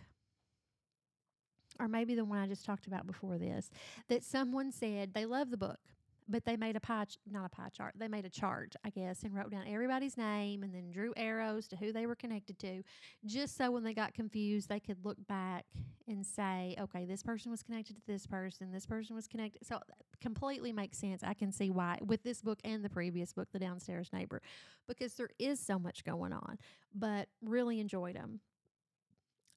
or 1.79 1.87
maybe 1.89 2.15
the 2.15 2.23
one 2.23 2.39
I 2.39 2.47
just 2.47 2.65
talked 2.65 2.87
about 2.87 3.05
before 3.05 3.37
this, 3.37 3.69
that 4.07 4.23
someone 4.23 4.71
said 4.71 5.13
they 5.13 5.25
love 5.25 5.51
the 5.51 5.57
book 5.57 5.79
but 6.27 6.45
they 6.45 6.55
made 6.57 6.75
a 6.75 6.79
pie, 6.79 7.05
not 7.29 7.45
a 7.45 7.49
pie 7.49 7.69
chart, 7.69 7.93
they 7.97 8.07
made 8.07 8.25
a 8.25 8.29
chart, 8.29 8.75
I 8.83 8.89
guess, 8.89 9.23
and 9.23 9.35
wrote 9.35 9.51
down 9.51 9.65
everybody's 9.67 10.17
name 10.17 10.63
and 10.63 10.73
then 10.73 10.91
drew 10.91 11.13
arrows 11.15 11.67
to 11.69 11.75
who 11.75 11.91
they 11.91 12.05
were 12.05 12.15
connected 12.15 12.57
to, 12.59 12.83
just 13.25 13.57
so 13.57 13.71
when 13.71 13.83
they 13.83 13.93
got 13.93 14.13
confused, 14.13 14.69
they 14.69 14.79
could 14.79 15.03
look 15.05 15.17
back 15.27 15.65
and 16.07 16.25
say, 16.25 16.75
okay, 16.79 17.05
this 17.05 17.23
person 17.23 17.51
was 17.51 17.63
connected 17.63 17.95
to 17.95 18.01
this 18.07 18.25
person, 18.27 18.71
this 18.71 18.85
person 18.85 19.15
was 19.15 19.27
connected. 19.27 19.65
So 19.65 19.75
uh, 19.75 19.79
completely 20.21 20.71
makes 20.71 20.97
sense. 20.97 21.23
I 21.23 21.33
can 21.33 21.51
see 21.51 21.69
why 21.69 21.99
with 22.05 22.23
this 22.23 22.41
book 22.41 22.59
and 22.63 22.83
the 22.83 22.89
previous 22.89 23.33
book, 23.33 23.49
The 23.51 23.59
Downstairs 23.59 24.09
Neighbor, 24.11 24.41
because 24.87 25.13
there 25.15 25.29
is 25.39 25.59
so 25.59 25.79
much 25.79 26.03
going 26.03 26.33
on, 26.33 26.57
but 26.93 27.27
really 27.41 27.79
enjoyed 27.79 28.15
them. 28.15 28.39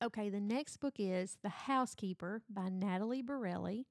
Okay, 0.03 0.29
the 0.29 0.41
next 0.41 0.77
book 0.79 0.95
is 0.99 1.39
The 1.43 1.49
Housekeeper 1.49 2.43
by 2.49 2.69
Natalie 2.69 3.23
Barelli. 3.23 3.85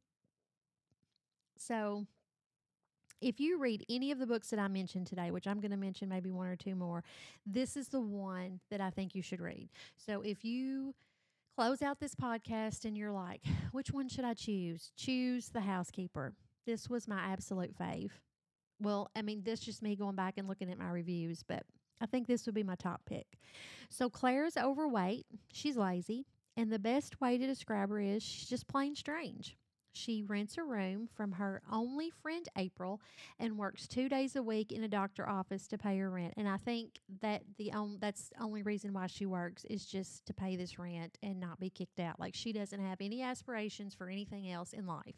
So, 1.57 2.05
if 3.21 3.39
you 3.39 3.57
read 3.59 3.85
any 3.89 4.11
of 4.11 4.19
the 4.19 4.27
books 4.27 4.49
that 4.49 4.59
I 4.59 4.67
mentioned 4.67 5.07
today, 5.07 5.31
which 5.31 5.47
I'm 5.47 5.59
going 5.59 5.71
to 5.71 5.77
mention 5.77 6.09
maybe 6.09 6.31
one 6.31 6.47
or 6.47 6.55
two 6.55 6.75
more, 6.75 7.03
this 7.45 7.75
is 7.75 7.87
the 7.87 8.01
one 8.01 8.59
that 8.69 8.81
I 8.81 8.89
think 8.89 9.15
you 9.15 9.21
should 9.21 9.41
read. 9.41 9.69
So 9.95 10.21
if 10.21 10.45
you 10.45 10.93
close 11.55 11.81
out 11.81 11.99
this 11.99 12.15
podcast 12.15 12.85
and 12.85 12.95
you're 12.95 13.11
like, 13.11 13.41
which 13.71 13.91
one 13.91 14.07
should 14.07 14.25
I 14.25 14.33
choose? 14.33 14.91
Choose 14.95 15.49
The 15.49 15.61
Housekeeper. 15.61 16.33
This 16.65 16.89
was 16.89 17.07
my 17.07 17.19
absolute 17.19 17.75
fave. 17.75 18.11
Well, 18.79 19.09
I 19.15 19.23
mean, 19.23 19.41
this 19.43 19.61
just 19.61 19.81
me 19.81 19.95
going 19.95 20.15
back 20.15 20.35
and 20.37 20.47
looking 20.47 20.69
at 20.69 20.77
my 20.77 20.89
reviews, 20.89 21.41
but 21.41 21.63
I 21.99 22.05
think 22.05 22.27
this 22.27 22.45
would 22.45 22.53
be 22.53 22.63
my 22.63 22.75
top 22.75 23.01
pick. 23.05 23.25
So 23.89 24.09
Claire's 24.09 24.57
overweight, 24.57 25.25
she's 25.51 25.77
lazy, 25.77 26.27
and 26.55 26.71
the 26.71 26.77
best 26.77 27.19
way 27.19 27.37
to 27.37 27.47
describe 27.47 27.89
her 27.89 27.99
is 27.99 28.21
she's 28.21 28.47
just 28.49 28.67
plain 28.67 28.95
strange. 28.95 29.57
She 29.97 30.23
rents 30.23 30.57
a 30.57 30.63
room 30.63 31.09
from 31.15 31.31
her 31.33 31.61
only 31.71 32.09
friend 32.09 32.47
April 32.57 33.01
and 33.39 33.57
works 33.57 33.87
two 33.87 34.07
days 34.07 34.35
a 34.35 34.43
week 34.43 34.71
in 34.71 34.83
a 34.83 34.87
doctor 34.87 35.27
office 35.27 35.67
to 35.67 35.77
pay 35.77 35.97
her 35.97 36.09
rent. 36.09 36.35
And 36.37 36.47
I 36.47 36.57
think 36.57 36.99
that 37.21 37.41
the 37.57 37.73
on, 37.73 37.97
that's 37.99 38.29
the 38.29 38.43
only 38.43 38.61
reason 38.61 38.93
why 38.93 39.07
she 39.07 39.25
works 39.25 39.65
is 39.65 39.85
just 39.85 40.25
to 40.27 40.33
pay 40.33 40.55
this 40.55 40.77
rent 40.77 41.17
and 41.23 41.39
not 41.39 41.59
be 41.59 41.69
kicked 41.69 41.99
out. 41.99 42.19
Like 42.19 42.35
she 42.35 42.53
doesn't 42.53 42.79
have 42.79 43.01
any 43.01 43.21
aspirations 43.21 43.95
for 43.95 44.07
anything 44.07 44.49
else 44.49 44.73
in 44.73 44.85
life. 44.85 45.15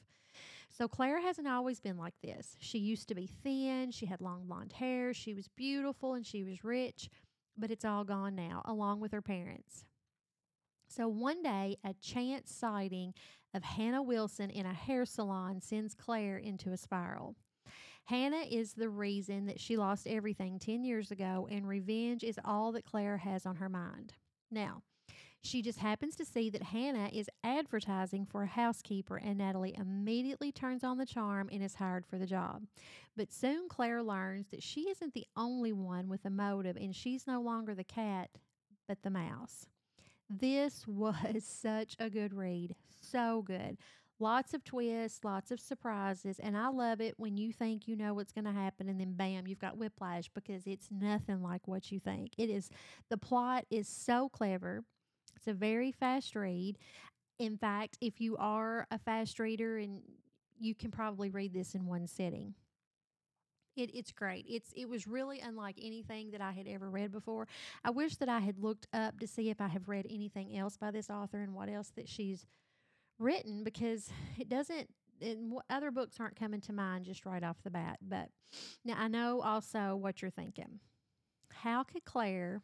So 0.70 0.88
Claire 0.88 1.20
hasn't 1.22 1.48
always 1.48 1.80
been 1.80 1.98
like 1.98 2.14
this. 2.24 2.56
She 2.60 2.78
used 2.78 3.08
to 3.10 3.16
be 3.16 3.28
thin, 3.28 3.92
she 3.92 4.06
had 4.06 4.22
long 4.22 4.46
blonde 4.46 4.74
hair, 4.74 5.14
she 5.14 5.34
was 5.34 5.48
beautiful, 5.48 6.14
and 6.14 6.26
she 6.26 6.44
was 6.44 6.64
rich, 6.64 7.10
but 7.58 7.72
it's 7.72 7.84
all 7.84 8.04
gone 8.04 8.36
now, 8.36 8.62
along 8.66 9.00
with 9.00 9.12
her 9.12 9.22
parents. 9.22 9.86
So 10.88 11.08
one 11.08 11.44
day, 11.44 11.78
a 11.84 11.94
chance 12.02 12.52
sighting 12.52 13.14
of 13.54 13.64
Hannah 13.64 14.04
Wilson 14.04 14.50
in 14.50 14.66
a 14.66 14.74
hair 14.74 15.06
salon 15.06 15.62
sends 15.62 15.94
Claire 15.94 16.38
into 16.38 16.72
a 16.72 16.78
spiral. 16.78 17.36
Hannah 18.06 18.46
is 18.50 18.74
the 18.74 18.90
reason 18.90 19.46
that 19.46 19.60
she 19.60 19.78
lost 19.78 20.08
everything 20.08 20.58
10 20.58 20.84
years 20.84 21.12
ago, 21.12 21.48
and 21.52 21.68
revenge 21.68 22.24
is 22.24 22.40
all 22.44 22.72
that 22.72 22.86
Claire 22.86 23.18
has 23.18 23.46
on 23.46 23.58
her 23.58 23.70
mind. 23.70 24.14
Now, 24.50 24.82
she 25.42 25.62
just 25.62 25.80
happens 25.80 26.16
to 26.18 26.26
see 26.26 26.50
that 26.50 26.64
Hannah 26.64 27.10
is 27.14 27.30
advertising 27.44 28.26
for 28.26 28.44
a 28.44 28.48
housekeeper, 28.48 29.18
and 29.18 29.38
Natalie 29.38 29.76
immediately 29.78 30.52
turns 30.52 30.84
on 30.84 30.98
the 30.98 31.06
charm 31.06 31.50
and 31.52 31.64
is 31.64 31.76
hired 31.76 32.06
for 32.06 32.18
the 32.18 32.26
job. 32.26 32.64
But 33.16 33.32
soon 33.32 33.70
Claire 33.70 34.04
learns 34.04 34.48
that 34.48 34.64
she 34.64 34.90
isn't 34.90 35.14
the 35.14 35.28
only 35.38 35.72
one 35.72 36.10
with 36.10 36.26
a 36.26 36.30
motive, 36.30 36.76
and 36.76 36.96
she's 36.96 37.26
no 37.26 37.42
longer 37.42 37.74
the 37.74 37.84
cat, 37.84 38.32
but 38.88 39.02
the 39.02 39.10
mouse. 39.10 39.68
This 40.30 40.88
was 40.88 41.44
such 41.44 41.96
a 42.00 42.10
good 42.10 42.34
read. 42.34 42.76
So 43.02 43.42
good. 43.42 43.78
Lots 44.22 44.54
of 44.54 44.66
twists, 44.66 45.24
lots 45.24 45.50
of 45.50 45.62
surprises, 45.62 46.40
and 46.40 46.58
I 46.58 46.68
love 46.68 47.00
it 47.00 47.14
when 47.18 47.38
you 47.38 47.54
think 47.54 47.88
you 47.88 47.96
know 47.96 48.14
what's 48.14 48.34
going 48.34 48.44
to 48.44 48.52
happen 48.52 48.90
and 48.90 49.00
then 49.00 49.14
bam, 49.14 49.48
you've 49.48 49.60
got 49.62 49.78
whiplash 49.78 50.30
because 50.36 50.68
it's 50.68 50.90
nothing 50.92 51.42
like 51.42 51.70
what 51.70 51.90
you 51.90 52.02
think. 52.02 52.34
It 52.38 52.50
is 52.50 52.70
the 53.10 53.18
plot 53.18 53.66
is 53.72 53.88
so 53.88 54.28
clever. 54.28 54.84
It's 55.38 55.48
a 55.48 55.54
very 55.54 55.94
fast 55.94 56.36
read. 56.36 56.78
In 57.40 57.56
fact, 57.56 57.98
if 58.02 58.20
you 58.20 58.36
are 58.36 58.86
a 58.92 59.00
fast 59.00 59.40
reader 59.40 59.78
and 59.78 60.02
you 60.60 60.76
can 60.76 60.92
probably 60.92 61.30
read 61.30 61.54
this 61.54 61.74
in 61.74 61.86
one 61.86 62.06
sitting. 62.06 62.54
It, 63.80 63.92
it's 63.94 64.12
great. 64.12 64.46
It's 64.48 64.72
it 64.76 64.90
was 64.90 65.08
really 65.08 65.40
unlike 65.40 65.78
anything 65.82 66.32
that 66.32 66.42
I 66.42 66.52
had 66.52 66.68
ever 66.68 66.90
read 66.90 67.12
before. 67.12 67.48
I 67.84 67.92
wish 67.92 68.16
that 68.18 68.30
I 68.30 68.40
had 68.40 68.60
looked 68.60 68.88
up 68.94 69.20
to 69.20 69.28
see 69.28 69.50
if 69.50 69.62
I 69.62 69.68
have 69.68 69.88
read 69.88 70.06
anything 70.10 70.58
else 70.58 70.78
by 70.78 70.92
this 70.92 71.10
author 71.10 71.42
and 71.42 71.54
what 71.54 71.70
else 71.70 71.92
that 71.96 72.10
she's 72.10 72.46
written 73.20 73.64
because 73.64 74.10
it 74.38 74.50
doesn't 74.50 74.90
and 75.22 75.54
other 75.70 75.92
books 75.92 76.20
aren't 76.20 76.40
coming 76.40 76.62
to 76.62 76.74
mind 76.74 77.06
just 77.06 77.26
right 77.26 77.44
off 77.44 77.58
the 77.64 77.70
bat. 77.70 78.00
But 78.02 78.30
now 78.86 78.96
I 78.98 79.08
know 79.08 79.42
also 79.42 79.96
what 79.96 80.22
you're 80.22 80.32
thinking. 80.32 80.80
How 81.52 81.84
could 81.84 82.06
Claire 82.06 82.62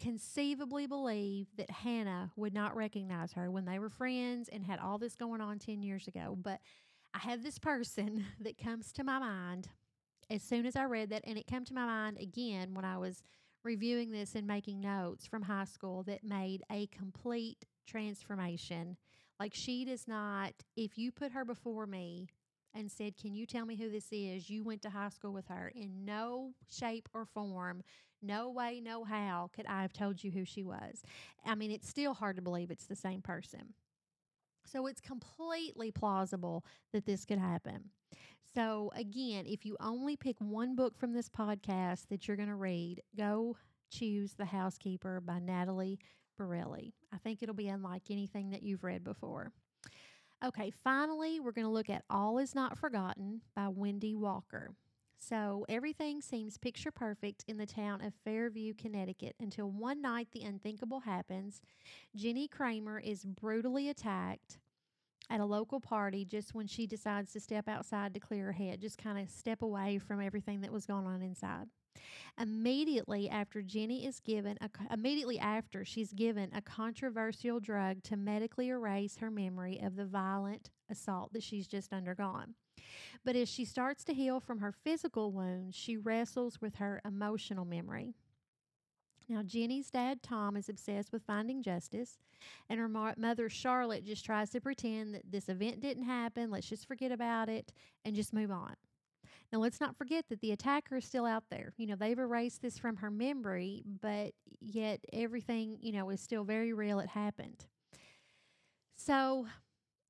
conceivably 0.00 0.86
believe 0.86 1.48
that 1.56 1.70
Hannah 1.70 2.30
would 2.36 2.54
not 2.54 2.76
recognize 2.76 3.32
her 3.32 3.50
when 3.50 3.64
they 3.64 3.78
were 3.78 3.90
friends 3.90 4.48
and 4.48 4.64
had 4.64 4.78
all 4.78 4.98
this 4.98 5.16
going 5.16 5.40
on 5.40 5.58
10 5.58 5.82
years 5.82 6.06
ago? 6.06 6.36
But 6.40 6.60
I 7.14 7.18
have 7.18 7.42
this 7.42 7.58
person 7.58 8.24
that 8.40 8.58
comes 8.58 8.92
to 8.92 9.04
my 9.04 9.18
mind 9.18 9.68
as 10.30 10.42
soon 10.42 10.66
as 10.66 10.76
I 10.76 10.84
read 10.84 11.10
that, 11.10 11.24
and 11.26 11.38
it 11.38 11.46
came 11.46 11.64
to 11.64 11.74
my 11.74 11.86
mind 11.86 12.18
again 12.18 12.74
when 12.74 12.84
I 12.84 12.98
was 12.98 13.22
reviewing 13.64 14.10
this 14.10 14.34
and 14.34 14.46
making 14.46 14.80
notes 14.80 15.26
from 15.26 15.42
high 15.42 15.64
school 15.64 16.02
that 16.04 16.24
made 16.24 16.62
a 16.70 16.86
complete 16.86 17.66
transformation 17.86 18.96
like 19.40 19.54
she 19.54 19.84
does 19.84 20.08
not, 20.08 20.52
if 20.76 20.98
you 20.98 21.12
put 21.12 21.32
her 21.32 21.44
before 21.44 21.86
me 21.86 22.26
and 22.74 22.90
said, 22.90 23.16
Can 23.16 23.34
you 23.34 23.46
tell 23.46 23.66
me 23.66 23.76
who 23.76 23.88
this 23.88 24.08
is? 24.10 24.50
You 24.50 24.64
went 24.64 24.82
to 24.82 24.90
high 24.90 25.10
school 25.10 25.32
with 25.32 25.48
her. 25.48 25.70
In 25.74 26.04
no 26.04 26.52
shape 26.68 27.08
or 27.14 27.24
form, 27.24 27.82
no 28.20 28.50
way, 28.50 28.80
no 28.82 29.04
how 29.04 29.50
could 29.54 29.66
I 29.66 29.82
have 29.82 29.92
told 29.92 30.24
you 30.24 30.30
who 30.32 30.44
she 30.44 30.64
was. 30.64 31.02
I 31.46 31.54
mean, 31.54 31.70
it's 31.70 31.88
still 31.88 32.14
hard 32.14 32.36
to 32.36 32.42
believe 32.42 32.70
it's 32.70 32.86
the 32.86 32.96
same 32.96 33.22
person. 33.22 33.74
So 34.64 34.86
it's 34.86 35.00
completely 35.00 35.92
plausible 35.92 36.64
that 36.92 37.06
this 37.06 37.24
could 37.24 37.38
happen. 37.38 37.90
So, 38.54 38.90
again, 38.94 39.44
if 39.46 39.64
you 39.64 39.76
only 39.80 40.16
pick 40.16 40.36
one 40.40 40.74
book 40.74 40.96
from 40.96 41.12
this 41.12 41.28
podcast 41.28 42.08
that 42.08 42.26
you're 42.26 42.36
going 42.36 42.48
to 42.48 42.54
read, 42.54 43.02
go 43.16 43.56
choose 43.90 44.34
The 44.34 44.46
Housekeeper 44.46 45.20
by 45.20 45.38
Natalie 45.38 45.98
Barelli. 46.40 46.92
I 47.12 47.18
think 47.18 47.42
it'll 47.42 47.54
be 47.54 47.68
unlike 47.68 48.04
anything 48.10 48.50
that 48.50 48.62
you've 48.62 48.84
read 48.84 49.04
before. 49.04 49.52
Okay, 50.44 50.72
finally, 50.82 51.40
we're 51.40 51.52
going 51.52 51.66
to 51.66 51.72
look 51.72 51.90
at 51.90 52.04
All 52.08 52.38
Is 52.38 52.54
Not 52.54 52.78
Forgotten 52.78 53.42
by 53.54 53.68
Wendy 53.68 54.14
Walker. 54.14 54.74
So, 55.18 55.66
everything 55.68 56.20
seems 56.20 56.58
picture 56.58 56.92
perfect 56.92 57.44
in 57.48 57.58
the 57.58 57.66
town 57.66 58.02
of 58.02 58.14
Fairview, 58.24 58.74
Connecticut, 58.74 59.34
until 59.40 59.68
one 59.70 60.00
night 60.00 60.28
the 60.32 60.42
unthinkable 60.42 61.00
happens. 61.00 61.60
Jenny 62.14 62.46
Kramer 62.46 63.00
is 63.00 63.24
brutally 63.24 63.88
attacked 63.88 64.58
at 65.30 65.40
a 65.40 65.44
local 65.44 65.80
party 65.80 66.24
just 66.24 66.54
when 66.54 66.66
she 66.66 66.86
decides 66.86 67.32
to 67.32 67.40
step 67.40 67.68
outside 67.68 68.14
to 68.14 68.20
clear 68.20 68.46
her 68.46 68.52
head, 68.52 68.80
just 68.80 68.98
kind 68.98 69.18
of 69.18 69.30
step 69.30 69.62
away 69.62 69.98
from 69.98 70.20
everything 70.20 70.60
that 70.62 70.72
was 70.72 70.86
going 70.86 71.06
on 71.06 71.22
inside. 71.22 71.66
Immediately 72.40 73.28
after 73.28 73.60
Jenny 73.62 74.06
is 74.06 74.20
given 74.20 74.56
a, 74.60 74.70
immediately 74.92 75.38
after 75.38 75.84
she's 75.84 76.12
given 76.12 76.50
a 76.54 76.62
controversial 76.62 77.58
drug 77.58 78.02
to 78.04 78.16
medically 78.16 78.68
erase 78.68 79.16
her 79.16 79.30
memory 79.30 79.80
of 79.82 79.96
the 79.96 80.06
violent 80.06 80.70
assault 80.88 81.32
that 81.32 81.42
she's 81.42 81.66
just 81.66 81.92
undergone. 81.92 82.54
But 83.24 83.34
as 83.34 83.48
she 83.48 83.64
starts 83.64 84.04
to 84.04 84.14
heal 84.14 84.38
from 84.38 84.60
her 84.60 84.72
physical 84.72 85.32
wounds, 85.32 85.76
she 85.76 85.96
wrestles 85.96 86.60
with 86.60 86.76
her 86.76 87.00
emotional 87.04 87.64
memory. 87.64 88.14
Now, 89.28 89.42
Jenny's 89.42 89.90
dad, 89.90 90.22
Tom, 90.22 90.56
is 90.56 90.68
obsessed 90.68 91.12
with 91.12 91.22
finding 91.22 91.62
justice, 91.62 92.16
and 92.70 92.80
her 92.80 92.88
mother, 92.88 93.48
Charlotte, 93.50 94.04
just 94.06 94.24
tries 94.24 94.50
to 94.50 94.60
pretend 94.60 95.14
that 95.14 95.30
this 95.30 95.48
event 95.50 95.80
didn't 95.80 96.04
happen. 96.04 96.50
Let's 96.50 96.68
just 96.68 96.88
forget 96.88 97.12
about 97.12 97.48
it 97.48 97.72
and 98.04 98.16
just 98.16 98.32
move 98.32 98.50
on. 98.50 98.74
Now, 99.52 99.58
let's 99.58 99.80
not 99.80 99.96
forget 99.96 100.24
that 100.28 100.40
the 100.40 100.52
attacker 100.52 100.96
is 100.96 101.04
still 101.04 101.26
out 101.26 101.44
there. 101.50 101.72
You 101.76 101.86
know, 101.86 101.96
they've 101.96 102.18
erased 102.18 102.62
this 102.62 102.78
from 102.78 102.96
her 102.96 103.10
memory, 103.10 103.82
but 104.00 104.32
yet 104.60 105.00
everything, 105.12 105.78
you 105.80 105.92
know, 105.92 106.08
is 106.10 106.20
still 106.20 106.44
very 106.44 106.72
real. 106.72 106.98
It 106.98 107.08
happened. 107.08 107.66
So 108.96 109.46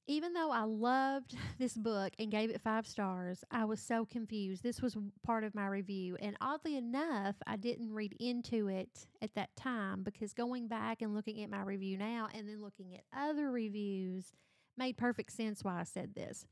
even 0.08 0.32
though 0.32 0.50
I 0.50 0.62
loved 0.62 1.36
this 1.58 1.76
book 1.76 2.12
and 2.18 2.30
gave 2.30 2.50
it 2.50 2.60
five 2.62 2.86
stars, 2.86 3.44
I 3.50 3.66
was 3.66 3.80
so 3.80 4.04
confused. 4.04 4.62
This 4.62 4.82
was 4.82 4.96
part 5.22 5.44
of 5.44 5.54
my 5.54 5.66
review. 5.66 6.16
And 6.20 6.36
oddly 6.40 6.76
enough, 6.76 7.36
I 7.46 7.56
didn't 7.56 7.92
read 7.92 8.16
into 8.18 8.68
it 8.68 9.06
at 9.22 9.34
that 9.34 9.54
time 9.54 10.02
because 10.02 10.32
going 10.32 10.66
back 10.66 11.02
and 11.02 11.14
looking 11.14 11.42
at 11.42 11.50
my 11.50 11.62
review 11.62 11.98
now 11.98 12.28
and 12.34 12.48
then 12.48 12.62
looking 12.62 12.94
at 12.94 13.04
other 13.16 13.50
reviews 13.50 14.32
made 14.76 14.96
perfect 14.96 15.32
sense 15.32 15.62
why 15.62 15.78
I 15.80 15.84
said 15.84 16.14
this. 16.14 16.46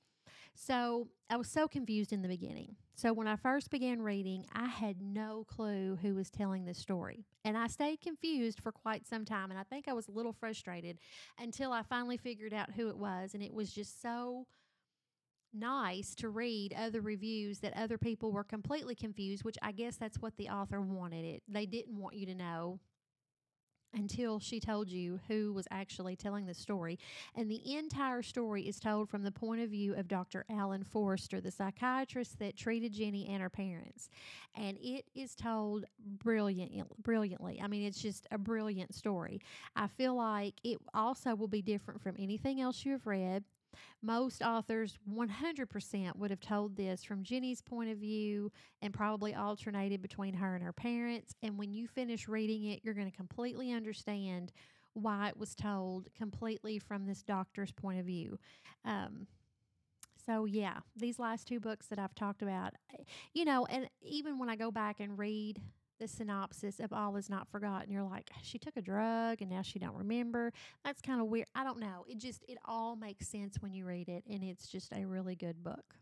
So 0.57 1.09
I 1.29 1.37
was 1.37 1.49
so 1.49 1.69
confused 1.69 2.13
in 2.13 2.23
the 2.23 2.29
beginning. 2.29 2.77
So 2.95 3.13
when 3.13 3.29
I 3.29 3.37
first 3.37 3.71
began 3.71 4.01
reading, 4.01 4.47
I 4.55 4.67
had 4.67 5.03
no 5.03 5.45
clue 5.47 5.99
who 6.01 6.15
was 6.15 6.31
telling 6.31 6.65
this 6.65 6.79
story. 6.79 7.27
And 7.45 7.59
I 7.59 7.67
stayed 7.67 8.01
confused 8.01 8.61
for 8.63 8.73
quite 8.73 9.07
some 9.07 9.27
time. 9.27 9.51
And 9.51 9.61
I 9.61 9.65
think 9.65 9.87
I 9.87 9.93
was 9.93 10.09
a 10.09 10.13
little 10.13 10.33
frustrated 10.33 10.99
until 11.39 11.73
I 11.73 11.83
finally 11.83 12.17
figured 12.17 12.55
out 12.55 12.73
who 12.73 12.89
it 12.89 12.97
was. 12.97 13.35
And 13.35 13.43
it 13.43 13.53
was 13.53 13.71
just 13.71 14.01
so 14.01 14.47
nice 15.53 16.15
to 16.15 16.31
read 16.31 16.75
other 16.75 17.03
reviews 17.03 17.59
that 17.59 17.77
other 17.77 17.99
people 17.99 18.33
were 18.33 18.45
completely 18.45 18.95
confused, 18.95 19.45
which 19.45 19.59
I 19.61 19.73
guess 19.73 19.97
that's 19.97 20.21
what 20.21 20.37
the 20.39 20.49
author 20.49 20.81
wanted 20.81 21.25
it. 21.25 21.43
They 21.49 21.67
didn't 21.67 21.99
want 21.99 22.17
you 22.17 22.27
to 22.27 22.35
know 22.35 22.81
until 23.97 24.39
she 24.39 24.61
told 24.61 24.89
you 24.89 25.19
who 25.27 25.53
was 25.53 25.67
actually 25.71 26.15
telling 26.15 26.47
the 26.47 26.55
story. 26.55 26.99
And 27.35 27.51
the 27.51 27.77
entire 27.77 28.23
story 28.23 28.63
is 28.63 28.79
told 28.79 29.09
from 29.09 29.23
the 29.23 29.33
point 29.33 29.63
of 29.63 29.71
view 29.71 29.95
of 29.95 30.07
Dr. 30.07 30.45
Alan 30.51 30.85
Forrester, 30.85 31.41
the 31.41 31.51
psychiatrist 31.51 32.39
that 32.39 32.57
treated 32.57 32.93
Jenny 32.93 33.27
and 33.29 33.43
her 33.43 33.51
parents. 33.51 34.11
And 34.55 34.77
it 34.81 35.07
is 35.15 35.35
told 35.35 35.87
brilliant, 35.99 37.03
brilliantly. 37.03 37.61
I 37.63 37.67
mean, 37.67 37.85
it's 37.85 38.01
just 38.01 38.27
a 38.31 38.39
brilliant 38.39 38.95
story. 38.95 39.41
I 39.75 39.87
feel 39.89 40.15
like 40.15 40.55
it 40.63 40.79
also 40.95 41.35
will 41.35 41.49
be 41.49 41.63
different 41.63 42.03
from 42.03 42.17
anything 42.19 42.61
else 42.61 42.85
you 42.85 42.93
have 42.93 43.07
read. 43.07 43.45
Most 44.03 44.43
authors 44.43 44.99
100% 45.11 46.17
would 46.17 46.31
have 46.31 46.41
told 46.41 46.77
this 46.77 47.05
from 47.05 47.23
Jenny's 47.23 47.63
point 47.63 47.91
of 47.91 47.99
view 47.99 48.53
and 48.83 48.93
probably 48.93 49.35
alternated 49.35 50.03
between 50.03 50.35
her 50.35 50.55
and 50.55 50.65
her 50.65 50.73
parents. 50.73 51.35
And 51.43 51.59
when 51.59 51.73
you 51.73 51.87
finish 51.89 52.29
reading 52.29 52.65
it, 52.65 52.81
you're 52.83 52.95
going 52.95 53.11
to 53.11 53.17
completely 53.17 53.73
understand 53.73 54.53
why 54.95 55.29
it 55.29 55.37
was 55.37 55.55
told 55.55 56.09
completely 56.17 56.79
from 56.79 57.07
this 57.07 57.23
doctor's 57.23 57.73
point 57.73 58.01
of 58.01 58.07
view. 58.07 58.39
Um, 58.85 59.27
so, 60.25 60.45
yeah, 60.45 60.79
these 60.97 61.19
last 61.19 61.47
two 61.47 61.61
books 61.61 61.87
that 61.87 61.99
I've 61.99 62.15
talked 62.15 62.43
about, 62.43 62.73
you 63.33 63.45
know, 63.45 63.67
and 63.67 63.89
even 64.03 64.39
when 64.39 64.49
I 64.49 64.57
go 64.57 64.71
back 64.71 64.99
and 64.99 65.19
read 65.19 65.61
the 65.99 66.09
synopsis 66.09 66.81
of 66.81 66.93
all 66.93 67.17
is 67.17 67.29
not 67.31 67.49
forgotten 67.49 67.91
you're 67.91 68.03
like 68.03 68.31
she 68.43 68.59
took 68.59 68.77
a 68.77 68.83
drug 68.83 69.41
and 69.41 69.51
now 69.51 69.63
she 69.63 69.79
don't 69.79 69.95
remember. 69.97 70.53
That's 70.85 71.01
kind 71.01 71.21
of 71.21 71.29
weird 71.29 71.47
i 71.55 71.65
don't 71.65 71.79
know 71.79 72.05
it 72.09 72.19
just 72.19 72.45
it 72.49 72.59
all 72.65 72.97
makes 72.97 73.29
sense 73.29 73.57
when 73.61 73.73
you 73.73 73.85
read 73.85 74.09
it 74.09 74.25
and 74.29 74.43
it's 74.43 74.69
just 74.69 74.93
a 74.93 75.05
really 75.05 75.35
good 75.35 75.63
book. 75.63 75.95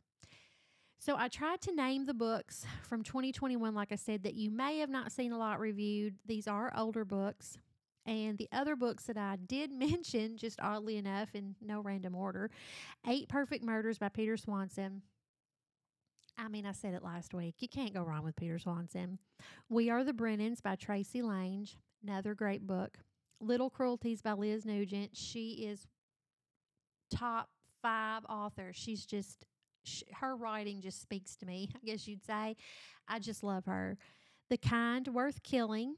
So 0.98 1.16
i 1.16 1.28
tried 1.28 1.60
to 1.62 1.74
name 1.74 2.06
the 2.06 2.14
books 2.14 2.64
from 2.82 3.02
2021 3.02 3.74
like 3.74 3.92
i 3.92 3.96
said 3.96 4.22
that 4.24 4.34
you 4.34 4.50
may 4.50 4.78
have 4.78 4.90
not 4.90 5.12
seen 5.12 5.32
a 5.32 5.38
lot 5.38 5.60
reviewed. 5.60 6.16
These 6.26 6.48
are 6.48 6.72
older 6.76 7.04
books 7.04 7.58
and 8.06 8.36
the 8.38 8.48
other 8.52 8.76
books 8.76 9.04
that 9.04 9.16
I 9.16 9.36
did 9.36 9.70
mention, 9.72 10.36
just 10.36 10.60
oddly 10.60 10.96
enough, 10.96 11.34
in 11.34 11.54
no 11.60 11.80
random 11.80 12.14
order 12.14 12.50
Eight 13.08 13.28
Perfect 13.28 13.64
Murders 13.64 13.98
by 13.98 14.08
Peter 14.08 14.36
Swanson, 14.36 15.02
I 16.36 16.48
mean, 16.48 16.66
I 16.66 16.72
said 16.72 16.94
it 16.94 17.04
last 17.04 17.32
week. 17.32 17.56
You 17.60 17.68
can't 17.68 17.94
go 17.94 18.02
wrong 18.02 18.24
with 18.24 18.36
Peter 18.36 18.58
Swanson. 18.58 19.18
We 19.68 19.90
Are 19.90 20.02
the 20.04 20.12
Brennans 20.12 20.60
by 20.60 20.76
Tracey 20.76 21.22
Lange, 21.22 21.68
another 22.02 22.34
great 22.34 22.66
book. 22.66 22.98
Little 23.40 23.70
Cruelties 23.70 24.22
by 24.22 24.32
Liz 24.32 24.64
Nugent. 24.64 25.16
She 25.16 25.66
is 25.66 25.86
top 27.10 27.50
five 27.82 28.24
author. 28.28 28.72
She's 28.72 29.04
just, 29.04 29.46
she, 29.84 30.04
her 30.20 30.34
writing 30.34 30.80
just 30.80 31.00
speaks 31.00 31.36
to 31.36 31.46
me, 31.46 31.70
I 31.76 31.86
guess 31.86 32.08
you'd 32.08 32.24
say. 32.24 32.56
I 33.06 33.18
just 33.18 33.42
love 33.42 33.66
her. 33.66 33.96
The 34.50 34.56
Kind 34.58 35.08
Worth 35.08 35.42
Killing 35.42 35.96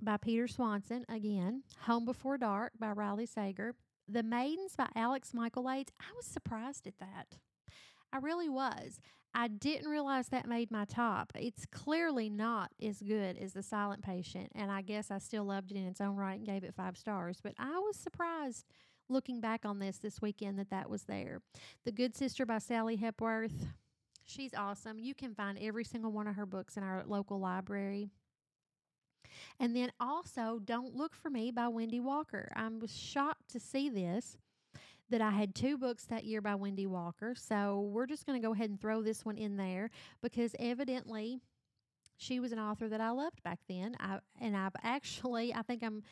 by 0.00 0.16
Peter 0.16 0.48
Swanson, 0.48 1.04
again. 1.08 1.62
Home 1.82 2.04
Before 2.04 2.38
Dark 2.38 2.72
by 2.78 2.90
Riley 2.92 3.26
Sager. 3.26 3.74
The 4.08 4.22
Maidens 4.22 4.76
by 4.76 4.88
Alex 4.94 5.32
Michaelides. 5.34 5.88
I 6.00 6.12
was 6.14 6.26
surprised 6.26 6.86
at 6.86 6.98
that. 6.98 7.38
I 8.12 8.18
really 8.18 8.48
was. 8.48 9.00
I 9.38 9.48
didn't 9.48 9.90
realize 9.90 10.28
that 10.28 10.48
made 10.48 10.70
my 10.70 10.86
top. 10.86 11.30
It's 11.34 11.66
clearly 11.66 12.30
not 12.30 12.70
as 12.82 13.02
good 13.02 13.36
as 13.36 13.52
The 13.52 13.62
Silent 13.62 14.02
Patient, 14.02 14.50
and 14.54 14.72
I 14.72 14.80
guess 14.80 15.10
I 15.10 15.18
still 15.18 15.44
loved 15.44 15.70
it 15.70 15.76
in 15.76 15.86
its 15.86 16.00
own 16.00 16.16
right 16.16 16.38
and 16.38 16.46
gave 16.46 16.64
it 16.64 16.74
five 16.74 16.96
stars. 16.96 17.38
But 17.42 17.52
I 17.58 17.78
was 17.80 17.96
surprised 17.96 18.64
looking 19.10 19.42
back 19.42 19.66
on 19.66 19.78
this 19.78 19.98
this 19.98 20.22
weekend 20.22 20.58
that 20.58 20.70
that 20.70 20.88
was 20.88 21.02
there. 21.02 21.42
The 21.84 21.92
Good 21.92 22.16
Sister 22.16 22.46
by 22.46 22.56
Sally 22.56 22.96
Hepworth. 22.96 23.66
She's 24.24 24.54
awesome. 24.54 24.98
You 24.98 25.14
can 25.14 25.34
find 25.34 25.58
every 25.60 25.84
single 25.84 26.12
one 26.12 26.26
of 26.26 26.36
her 26.36 26.46
books 26.46 26.78
in 26.78 26.82
our 26.82 27.04
local 27.06 27.38
library. 27.38 28.08
And 29.60 29.76
then 29.76 29.92
also, 30.00 30.60
Don't 30.64 30.96
Look 30.96 31.14
for 31.14 31.28
Me 31.28 31.50
by 31.50 31.68
Wendy 31.68 32.00
Walker. 32.00 32.50
I 32.56 32.66
was 32.68 32.96
shocked 32.96 33.50
to 33.50 33.60
see 33.60 33.90
this 33.90 34.38
that 35.10 35.20
I 35.20 35.30
had 35.30 35.54
two 35.54 35.78
books 35.78 36.04
that 36.06 36.24
year 36.24 36.40
by 36.40 36.54
Wendy 36.54 36.86
Walker. 36.86 37.34
So 37.34 37.88
we're 37.92 38.06
just 38.06 38.26
going 38.26 38.40
to 38.40 38.46
go 38.46 38.52
ahead 38.52 38.70
and 38.70 38.80
throw 38.80 39.02
this 39.02 39.24
one 39.24 39.36
in 39.36 39.56
there 39.56 39.90
because 40.22 40.54
evidently 40.58 41.40
she 42.16 42.40
was 42.40 42.52
an 42.52 42.58
author 42.58 42.88
that 42.88 43.00
I 43.00 43.10
loved 43.10 43.42
back 43.42 43.60
then. 43.68 43.96
I 44.00 44.18
and 44.40 44.56
I've 44.56 44.74
actually 44.82 45.54
I 45.54 45.62
think 45.62 45.82
I'm 45.82 46.02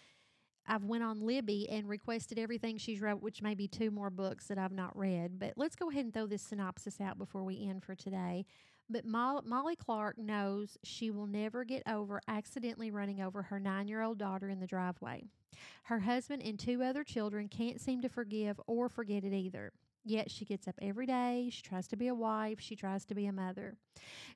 I've 0.67 0.85
went 0.85 1.05
on 1.05 1.21
Libby 1.21 1.69
and 1.69 1.89
requested 1.89 2.39
everything 2.39 2.79
she's 2.79 3.01
wrote, 3.01 3.23
which 3.23 3.43
may 3.43 3.55
be 3.55 3.69
two 3.69 3.91
more 3.91 4.11
books 4.11 4.47
that 4.47 4.59
I've 4.59 4.73
not 4.73 4.97
read. 4.97 5.39
But 5.39 5.55
let's 5.57 5.77
go 5.77 5.91
ahead 5.91 6.05
and 6.05 6.15
throw 6.15 6.27
this 6.27 6.43
synopsis 6.43 7.01
out 7.01 7.19
before 7.19 7.45
we 7.45 7.67
end 7.69 7.83
for 7.85 7.95
today. 7.95 8.47
But 8.89 9.07
Molly 9.07 9.77
Clark 9.77 10.19
knows 10.19 10.77
she 10.83 11.11
will 11.11 11.27
never 11.27 11.65
get 11.65 11.83
over 11.89 12.21
accidentally 12.29 12.91
running 12.91 13.21
over 13.21 13.43
her 13.43 13.59
nine 13.59 13.89
year 13.89 14.03
old 14.03 14.19
daughter 14.19 14.49
in 14.49 14.61
the 14.61 14.67
driveway. 14.67 15.25
Her 15.85 16.01
husband 16.01 16.43
and 16.43 16.59
two 16.59 16.83
other 16.83 17.05
children 17.05 17.49
can't 17.49 17.81
seem 17.81 18.03
to 18.03 18.09
forgive 18.09 18.61
or 18.67 18.89
forget 18.89 19.25
it 19.25 19.33
either. 19.33 19.73
Yet 20.07 20.31
she 20.31 20.45
gets 20.45 20.69
up 20.69 20.75
every 20.83 21.07
day. 21.07 21.49
She 21.51 21.63
tries 21.63 21.89
to 21.89 21.97
be 21.97 22.09
a 22.09 22.15
wife. 22.15 22.61
She 22.61 22.77
tries 22.77 23.07
to 23.07 23.15
be 23.15 23.25
a 23.25 23.33
mother. 23.33 23.77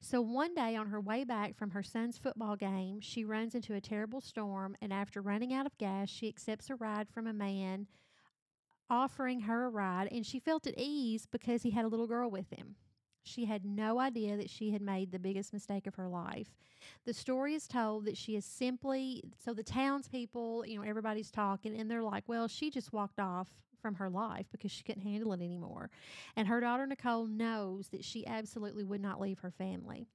So 0.01 0.23
one 0.23 0.55
day 0.55 0.75
on 0.77 0.87
her 0.87 1.01
way 1.01 1.25
back 1.25 1.55
from 1.55 1.73
her 1.73 1.83
son's 1.83 2.17
football 2.17 2.57
game, 2.57 3.01
she 3.01 3.25
runs 3.25 3.55
into 3.55 3.75
a 3.75 3.81
terrible 3.81 4.23
storm. 4.23 4.77
And 4.81 4.95
after 4.95 5.21
running 5.21 5.53
out 5.53 5.67
of 5.67 5.77
gas, 5.77 6.09
she 6.09 6.27
accepts 6.27 6.71
a 6.71 6.75
ride 6.75 7.11
from 7.11 7.27
a 7.27 7.35
man 7.35 7.87
offering 8.89 9.41
her 9.41 9.67
a 9.67 9.71
ride. 9.71 10.09
And 10.11 10.25
she 10.25 10.39
felt 10.39 10.67
at 10.67 10.79
ease 10.79 11.27
because 11.31 11.63
he 11.63 11.71
had 11.71 11.85
a 11.85 11.89
little 11.89 12.07
girl 12.07 12.31
with 12.31 12.49
him. 12.51 12.77
She 13.29 13.45
had 13.45 13.65
no 13.65 14.01
idea 14.01 14.37
that 14.37 14.51
she 14.51 14.71
had 14.71 14.83
made 14.83 15.13
the 15.13 15.19
biggest 15.19 15.53
mistake 15.53 15.87
of 15.87 15.95
her 15.97 16.09
life. 16.09 16.49
The 17.05 17.15
story 17.15 17.55
is 17.55 17.67
told 17.69 18.07
that 18.07 18.17
she 18.17 18.37
is 18.37 18.45
simply 18.45 19.23
so 19.39 19.53
the 19.55 19.63
townspeople, 19.63 20.65
you 20.67 20.79
know, 20.79 20.89
everybody's 20.89 21.31
talking 21.31 21.79
and 21.79 21.91
they're 21.91 22.03
like, 22.03 22.25
well, 22.27 22.49
she 22.49 22.71
just 22.71 22.93
walked 22.93 23.21
off 23.21 23.49
from 23.81 23.95
her 23.97 24.11
life 24.11 24.47
because 24.51 24.73
she 24.73 24.83
couldn't 24.83 25.03
handle 25.03 25.33
it 25.33 25.41
anymore. 25.41 25.91
And 26.37 26.49
her 26.49 26.61
daughter 26.61 26.87
Nicole 26.87 27.27
knows 27.27 27.89
that 27.89 28.05
she 28.05 28.27
absolutely 28.27 28.85
would 28.85 29.01
not 29.01 29.21
leave 29.21 29.39
her 29.41 29.51
family. 29.51 30.07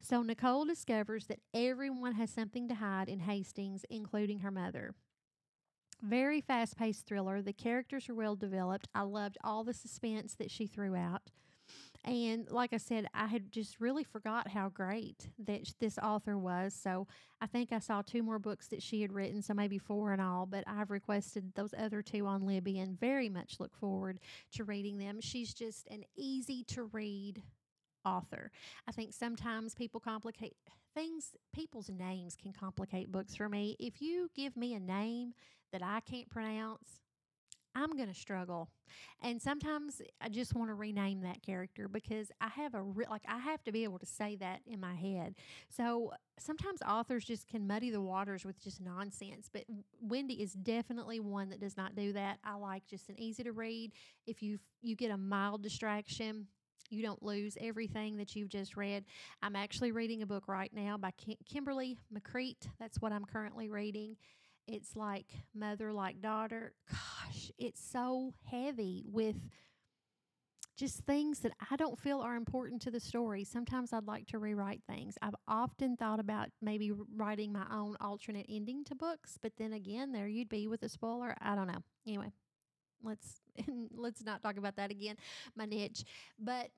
So 0.00 0.22
Nicole 0.22 0.64
discovers 0.64 1.26
that 1.26 1.40
everyone 1.52 2.14
has 2.14 2.30
something 2.30 2.68
to 2.68 2.74
hide 2.74 3.08
in 3.08 3.20
Hastings, 3.20 3.84
including 3.90 4.40
her 4.40 4.50
mother. 4.50 4.94
Very 6.02 6.40
fast 6.40 6.78
paced 6.78 7.06
thriller. 7.06 7.42
The 7.42 7.52
characters 7.52 8.08
are 8.08 8.14
well 8.14 8.36
developed. 8.36 8.88
I 8.94 9.02
loved 9.02 9.36
all 9.44 9.64
the 9.64 9.74
suspense 9.74 10.34
that 10.36 10.50
she 10.50 10.66
threw 10.66 10.96
out. 10.96 11.30
And 12.04 12.50
like 12.50 12.72
I 12.72 12.78
said, 12.78 13.06
I 13.12 13.26
had 13.26 13.52
just 13.52 13.78
really 13.78 14.04
forgot 14.04 14.48
how 14.48 14.70
great 14.70 15.28
that 15.44 15.72
this 15.80 15.98
author 15.98 16.38
was. 16.38 16.72
So 16.74 17.06
I 17.42 17.46
think 17.46 17.72
I 17.72 17.78
saw 17.78 18.00
two 18.00 18.22
more 18.22 18.38
books 18.38 18.68
that 18.68 18.82
she 18.82 19.02
had 19.02 19.12
written, 19.12 19.42
so 19.42 19.52
maybe 19.52 19.78
four 19.78 20.14
in 20.14 20.20
all, 20.20 20.46
but 20.46 20.64
I've 20.66 20.90
requested 20.90 21.52
those 21.54 21.74
other 21.76 22.00
two 22.00 22.26
on 22.26 22.46
Libby 22.46 22.78
and 22.78 22.98
very 22.98 23.28
much 23.28 23.60
look 23.60 23.76
forward 23.76 24.18
to 24.52 24.64
reading 24.64 24.98
them. 24.98 25.20
She's 25.20 25.52
just 25.52 25.86
an 25.88 26.04
easy 26.16 26.64
to 26.68 26.84
read 26.84 27.42
author. 28.04 28.50
I 28.88 28.92
think 28.92 29.12
sometimes 29.12 29.74
people 29.74 30.00
complicate 30.00 30.56
things, 30.94 31.36
people's 31.52 31.90
names 31.90 32.34
can 32.34 32.52
complicate 32.52 33.12
books 33.12 33.36
for 33.36 33.48
me. 33.48 33.76
If 33.78 34.00
you 34.00 34.30
give 34.34 34.56
me 34.56 34.74
a 34.74 34.80
name 34.80 35.34
that 35.72 35.82
I 35.82 36.00
can't 36.00 36.28
pronounce, 36.30 37.02
I'm 37.74 37.96
going 37.96 38.08
to 38.08 38.14
struggle. 38.14 38.68
And 39.22 39.40
sometimes 39.40 40.02
I 40.20 40.28
just 40.28 40.54
want 40.54 40.70
to 40.70 40.74
rename 40.74 41.20
that 41.22 41.42
character 41.42 41.88
because 41.88 42.30
I 42.40 42.48
have 42.48 42.74
a 42.74 42.82
re- 42.82 43.06
like 43.08 43.22
I 43.28 43.38
have 43.38 43.62
to 43.64 43.72
be 43.72 43.84
able 43.84 43.98
to 44.00 44.06
say 44.06 44.36
that 44.36 44.60
in 44.66 44.80
my 44.80 44.94
head. 44.94 45.34
So 45.68 46.12
sometimes 46.38 46.80
authors 46.86 47.24
just 47.24 47.46
can 47.46 47.66
muddy 47.66 47.90
the 47.90 48.00
waters 48.00 48.44
with 48.44 48.60
just 48.60 48.80
nonsense, 48.80 49.48
but 49.52 49.64
Wendy 50.00 50.42
is 50.42 50.52
definitely 50.54 51.20
one 51.20 51.50
that 51.50 51.60
does 51.60 51.76
not 51.76 51.94
do 51.94 52.12
that. 52.14 52.38
I 52.44 52.54
like 52.54 52.86
just 52.86 53.08
an 53.08 53.20
easy 53.20 53.44
to 53.44 53.52
read. 53.52 53.92
If 54.26 54.42
you 54.42 54.58
you 54.82 54.96
get 54.96 55.10
a 55.10 55.16
mild 55.16 55.62
distraction, 55.62 56.46
you 56.90 57.02
don't 57.02 57.22
lose 57.22 57.56
everything 57.60 58.16
that 58.16 58.34
you've 58.34 58.48
just 58.48 58.76
read. 58.76 59.04
I'm 59.42 59.54
actually 59.54 59.92
reading 59.92 60.22
a 60.22 60.26
book 60.26 60.48
right 60.48 60.72
now 60.74 60.96
by 60.96 61.12
Kim- 61.12 61.36
Kimberly 61.48 61.98
McCreight. 62.12 62.66
That's 62.80 63.00
what 63.00 63.12
I'm 63.12 63.24
currently 63.24 63.68
reading 63.68 64.16
It's 64.66 64.96
like 64.96 65.26
mother 65.54 65.92
like 65.92 66.20
daughter. 66.20 66.74
Gosh, 66.90 67.50
it's 67.58 67.80
so 67.82 68.32
heavy 68.50 69.04
with 69.06 69.36
just 70.80 71.00
things 71.00 71.40
that 71.40 71.52
I 71.70 71.76
don't 71.76 71.98
feel 71.98 72.20
are 72.20 72.36
important 72.36 72.80
to 72.82 72.90
the 72.90 73.00
story. 73.00 73.44
Sometimes 73.44 73.92
I'd 73.92 74.06
like 74.06 74.26
to 74.28 74.38
rewrite 74.38 74.80
things. 74.88 75.18
I've 75.20 75.34
often 75.46 75.94
thought 75.96 76.20
about 76.20 76.48
maybe 76.62 76.90
writing 77.14 77.52
my 77.52 77.66
own 77.70 77.96
alternate 78.00 78.46
ending 78.48 78.84
to 78.84 78.94
books, 78.94 79.38
but 79.42 79.52
then 79.58 79.74
again, 79.74 80.10
there 80.12 80.26
you'd 80.26 80.48
be 80.48 80.68
with 80.68 80.82
a 80.82 80.88
spoiler. 80.88 81.34
I 81.42 81.54
don't 81.54 81.66
know. 81.66 81.82
Anyway, 82.06 82.32
let's 83.02 83.42
let's 83.94 84.24
not 84.24 84.40
talk 84.40 84.56
about 84.56 84.76
that 84.76 84.90
again. 84.90 85.16
My 85.54 85.66
niche, 85.66 86.04
but 86.38 86.70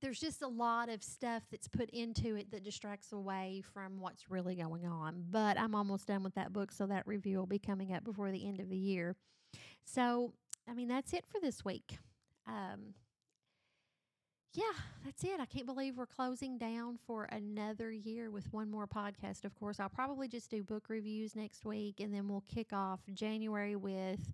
there's 0.00 0.20
just 0.20 0.42
a 0.42 0.48
lot 0.48 0.88
of 0.88 1.02
stuff 1.02 1.42
that's 1.50 1.68
put 1.68 1.90
into 1.90 2.36
it 2.36 2.50
that 2.52 2.62
distracts 2.64 3.12
away 3.12 3.62
from 3.72 4.00
what's 4.00 4.30
really 4.30 4.54
going 4.54 4.86
on. 4.86 5.24
But 5.30 5.58
I'm 5.58 5.74
almost 5.74 6.06
done 6.06 6.22
with 6.22 6.34
that 6.34 6.52
book, 6.52 6.72
so 6.72 6.86
that 6.86 7.06
review 7.06 7.38
will 7.38 7.46
be 7.46 7.58
coming 7.58 7.92
up 7.92 8.04
before 8.04 8.30
the 8.30 8.46
end 8.46 8.60
of 8.60 8.68
the 8.68 8.76
year. 8.76 9.16
So, 9.84 10.32
I 10.68 10.74
mean, 10.74 10.88
that's 10.88 11.12
it 11.12 11.24
for 11.28 11.40
this 11.40 11.64
week. 11.64 11.98
Um, 12.46 12.94
yeah, 14.54 14.64
that's 15.04 15.24
it. 15.24 15.40
I 15.40 15.46
can't 15.46 15.66
believe 15.66 15.96
we're 15.96 16.06
closing 16.06 16.58
down 16.58 16.98
for 17.06 17.24
another 17.24 17.92
year 17.92 18.30
with 18.30 18.52
one 18.52 18.70
more 18.70 18.86
podcast. 18.86 19.44
Of 19.44 19.54
course, 19.54 19.78
I'll 19.78 19.88
probably 19.88 20.26
just 20.26 20.50
do 20.50 20.62
book 20.62 20.84
reviews 20.88 21.36
next 21.36 21.64
week, 21.64 22.00
and 22.00 22.14
then 22.14 22.28
we'll 22.28 22.44
kick 22.52 22.72
off 22.72 23.00
January 23.12 23.76
with 23.76 24.32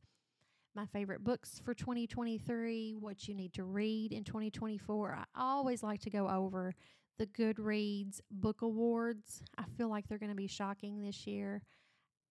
my 0.75 0.87
favorite 0.87 1.23
books 1.23 1.61
for 1.65 1.75
2023, 1.75 2.97
what 2.99 3.29
you 3.29 3.35
need 3.35 3.53
to 3.55 3.65
read 3.65 4.13
in 4.13 4.25
2024. 4.25 5.19
I 5.19 5.25
always 5.41 5.83
like 5.83 6.01
to 6.01 6.11
go 6.11 6.29
over 6.29 6.75
the 7.19 7.27
Goodreads 7.27 8.21
book 8.31 8.63
awards. 8.63 9.43
I 9.57 9.65
feel 9.77 9.89
like 9.89 10.09
they're 10.09 10.19
going 10.19 10.31
to 10.31 10.37
be 10.37 10.47
shocking 10.47 11.01
this 11.01 11.27
year. 11.27 11.63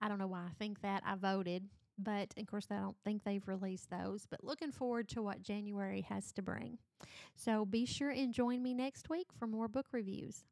I 0.01 0.09
don't 0.09 0.19
know 0.19 0.27
why 0.27 0.41
I 0.41 0.53
think 0.59 0.81
that. 0.81 1.03
I 1.05 1.15
voted, 1.15 1.63
but 1.97 2.33
of 2.37 2.47
course, 2.47 2.67
I 2.69 2.75
don't 2.75 2.97
think 3.05 3.23
they've 3.23 3.47
released 3.47 3.89
those. 3.89 4.27
But 4.29 4.43
looking 4.43 4.71
forward 4.71 5.07
to 5.09 5.21
what 5.21 5.41
January 5.41 6.01
has 6.09 6.31
to 6.33 6.41
bring. 6.41 6.77
So 7.35 7.65
be 7.65 7.85
sure 7.85 8.09
and 8.09 8.33
join 8.33 8.61
me 8.61 8.73
next 8.73 9.09
week 9.09 9.27
for 9.37 9.47
more 9.47 9.67
book 9.69 9.87
reviews. 9.93 10.43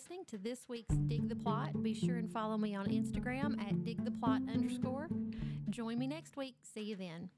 listening 0.00 0.24
to 0.24 0.38
this 0.38 0.60
week's 0.66 0.94
Dig 0.94 1.28
the 1.28 1.36
Plot. 1.36 1.82
Be 1.82 1.92
sure 1.92 2.16
and 2.16 2.32
follow 2.32 2.56
me 2.56 2.74
on 2.74 2.86
Instagram 2.86 3.60
at 3.60 3.74
digtheplot 3.84 4.50
underscore. 4.50 5.10
Join 5.68 5.98
me 5.98 6.06
next 6.06 6.38
week. 6.38 6.54
See 6.62 6.80
you 6.80 6.96
then. 6.96 7.28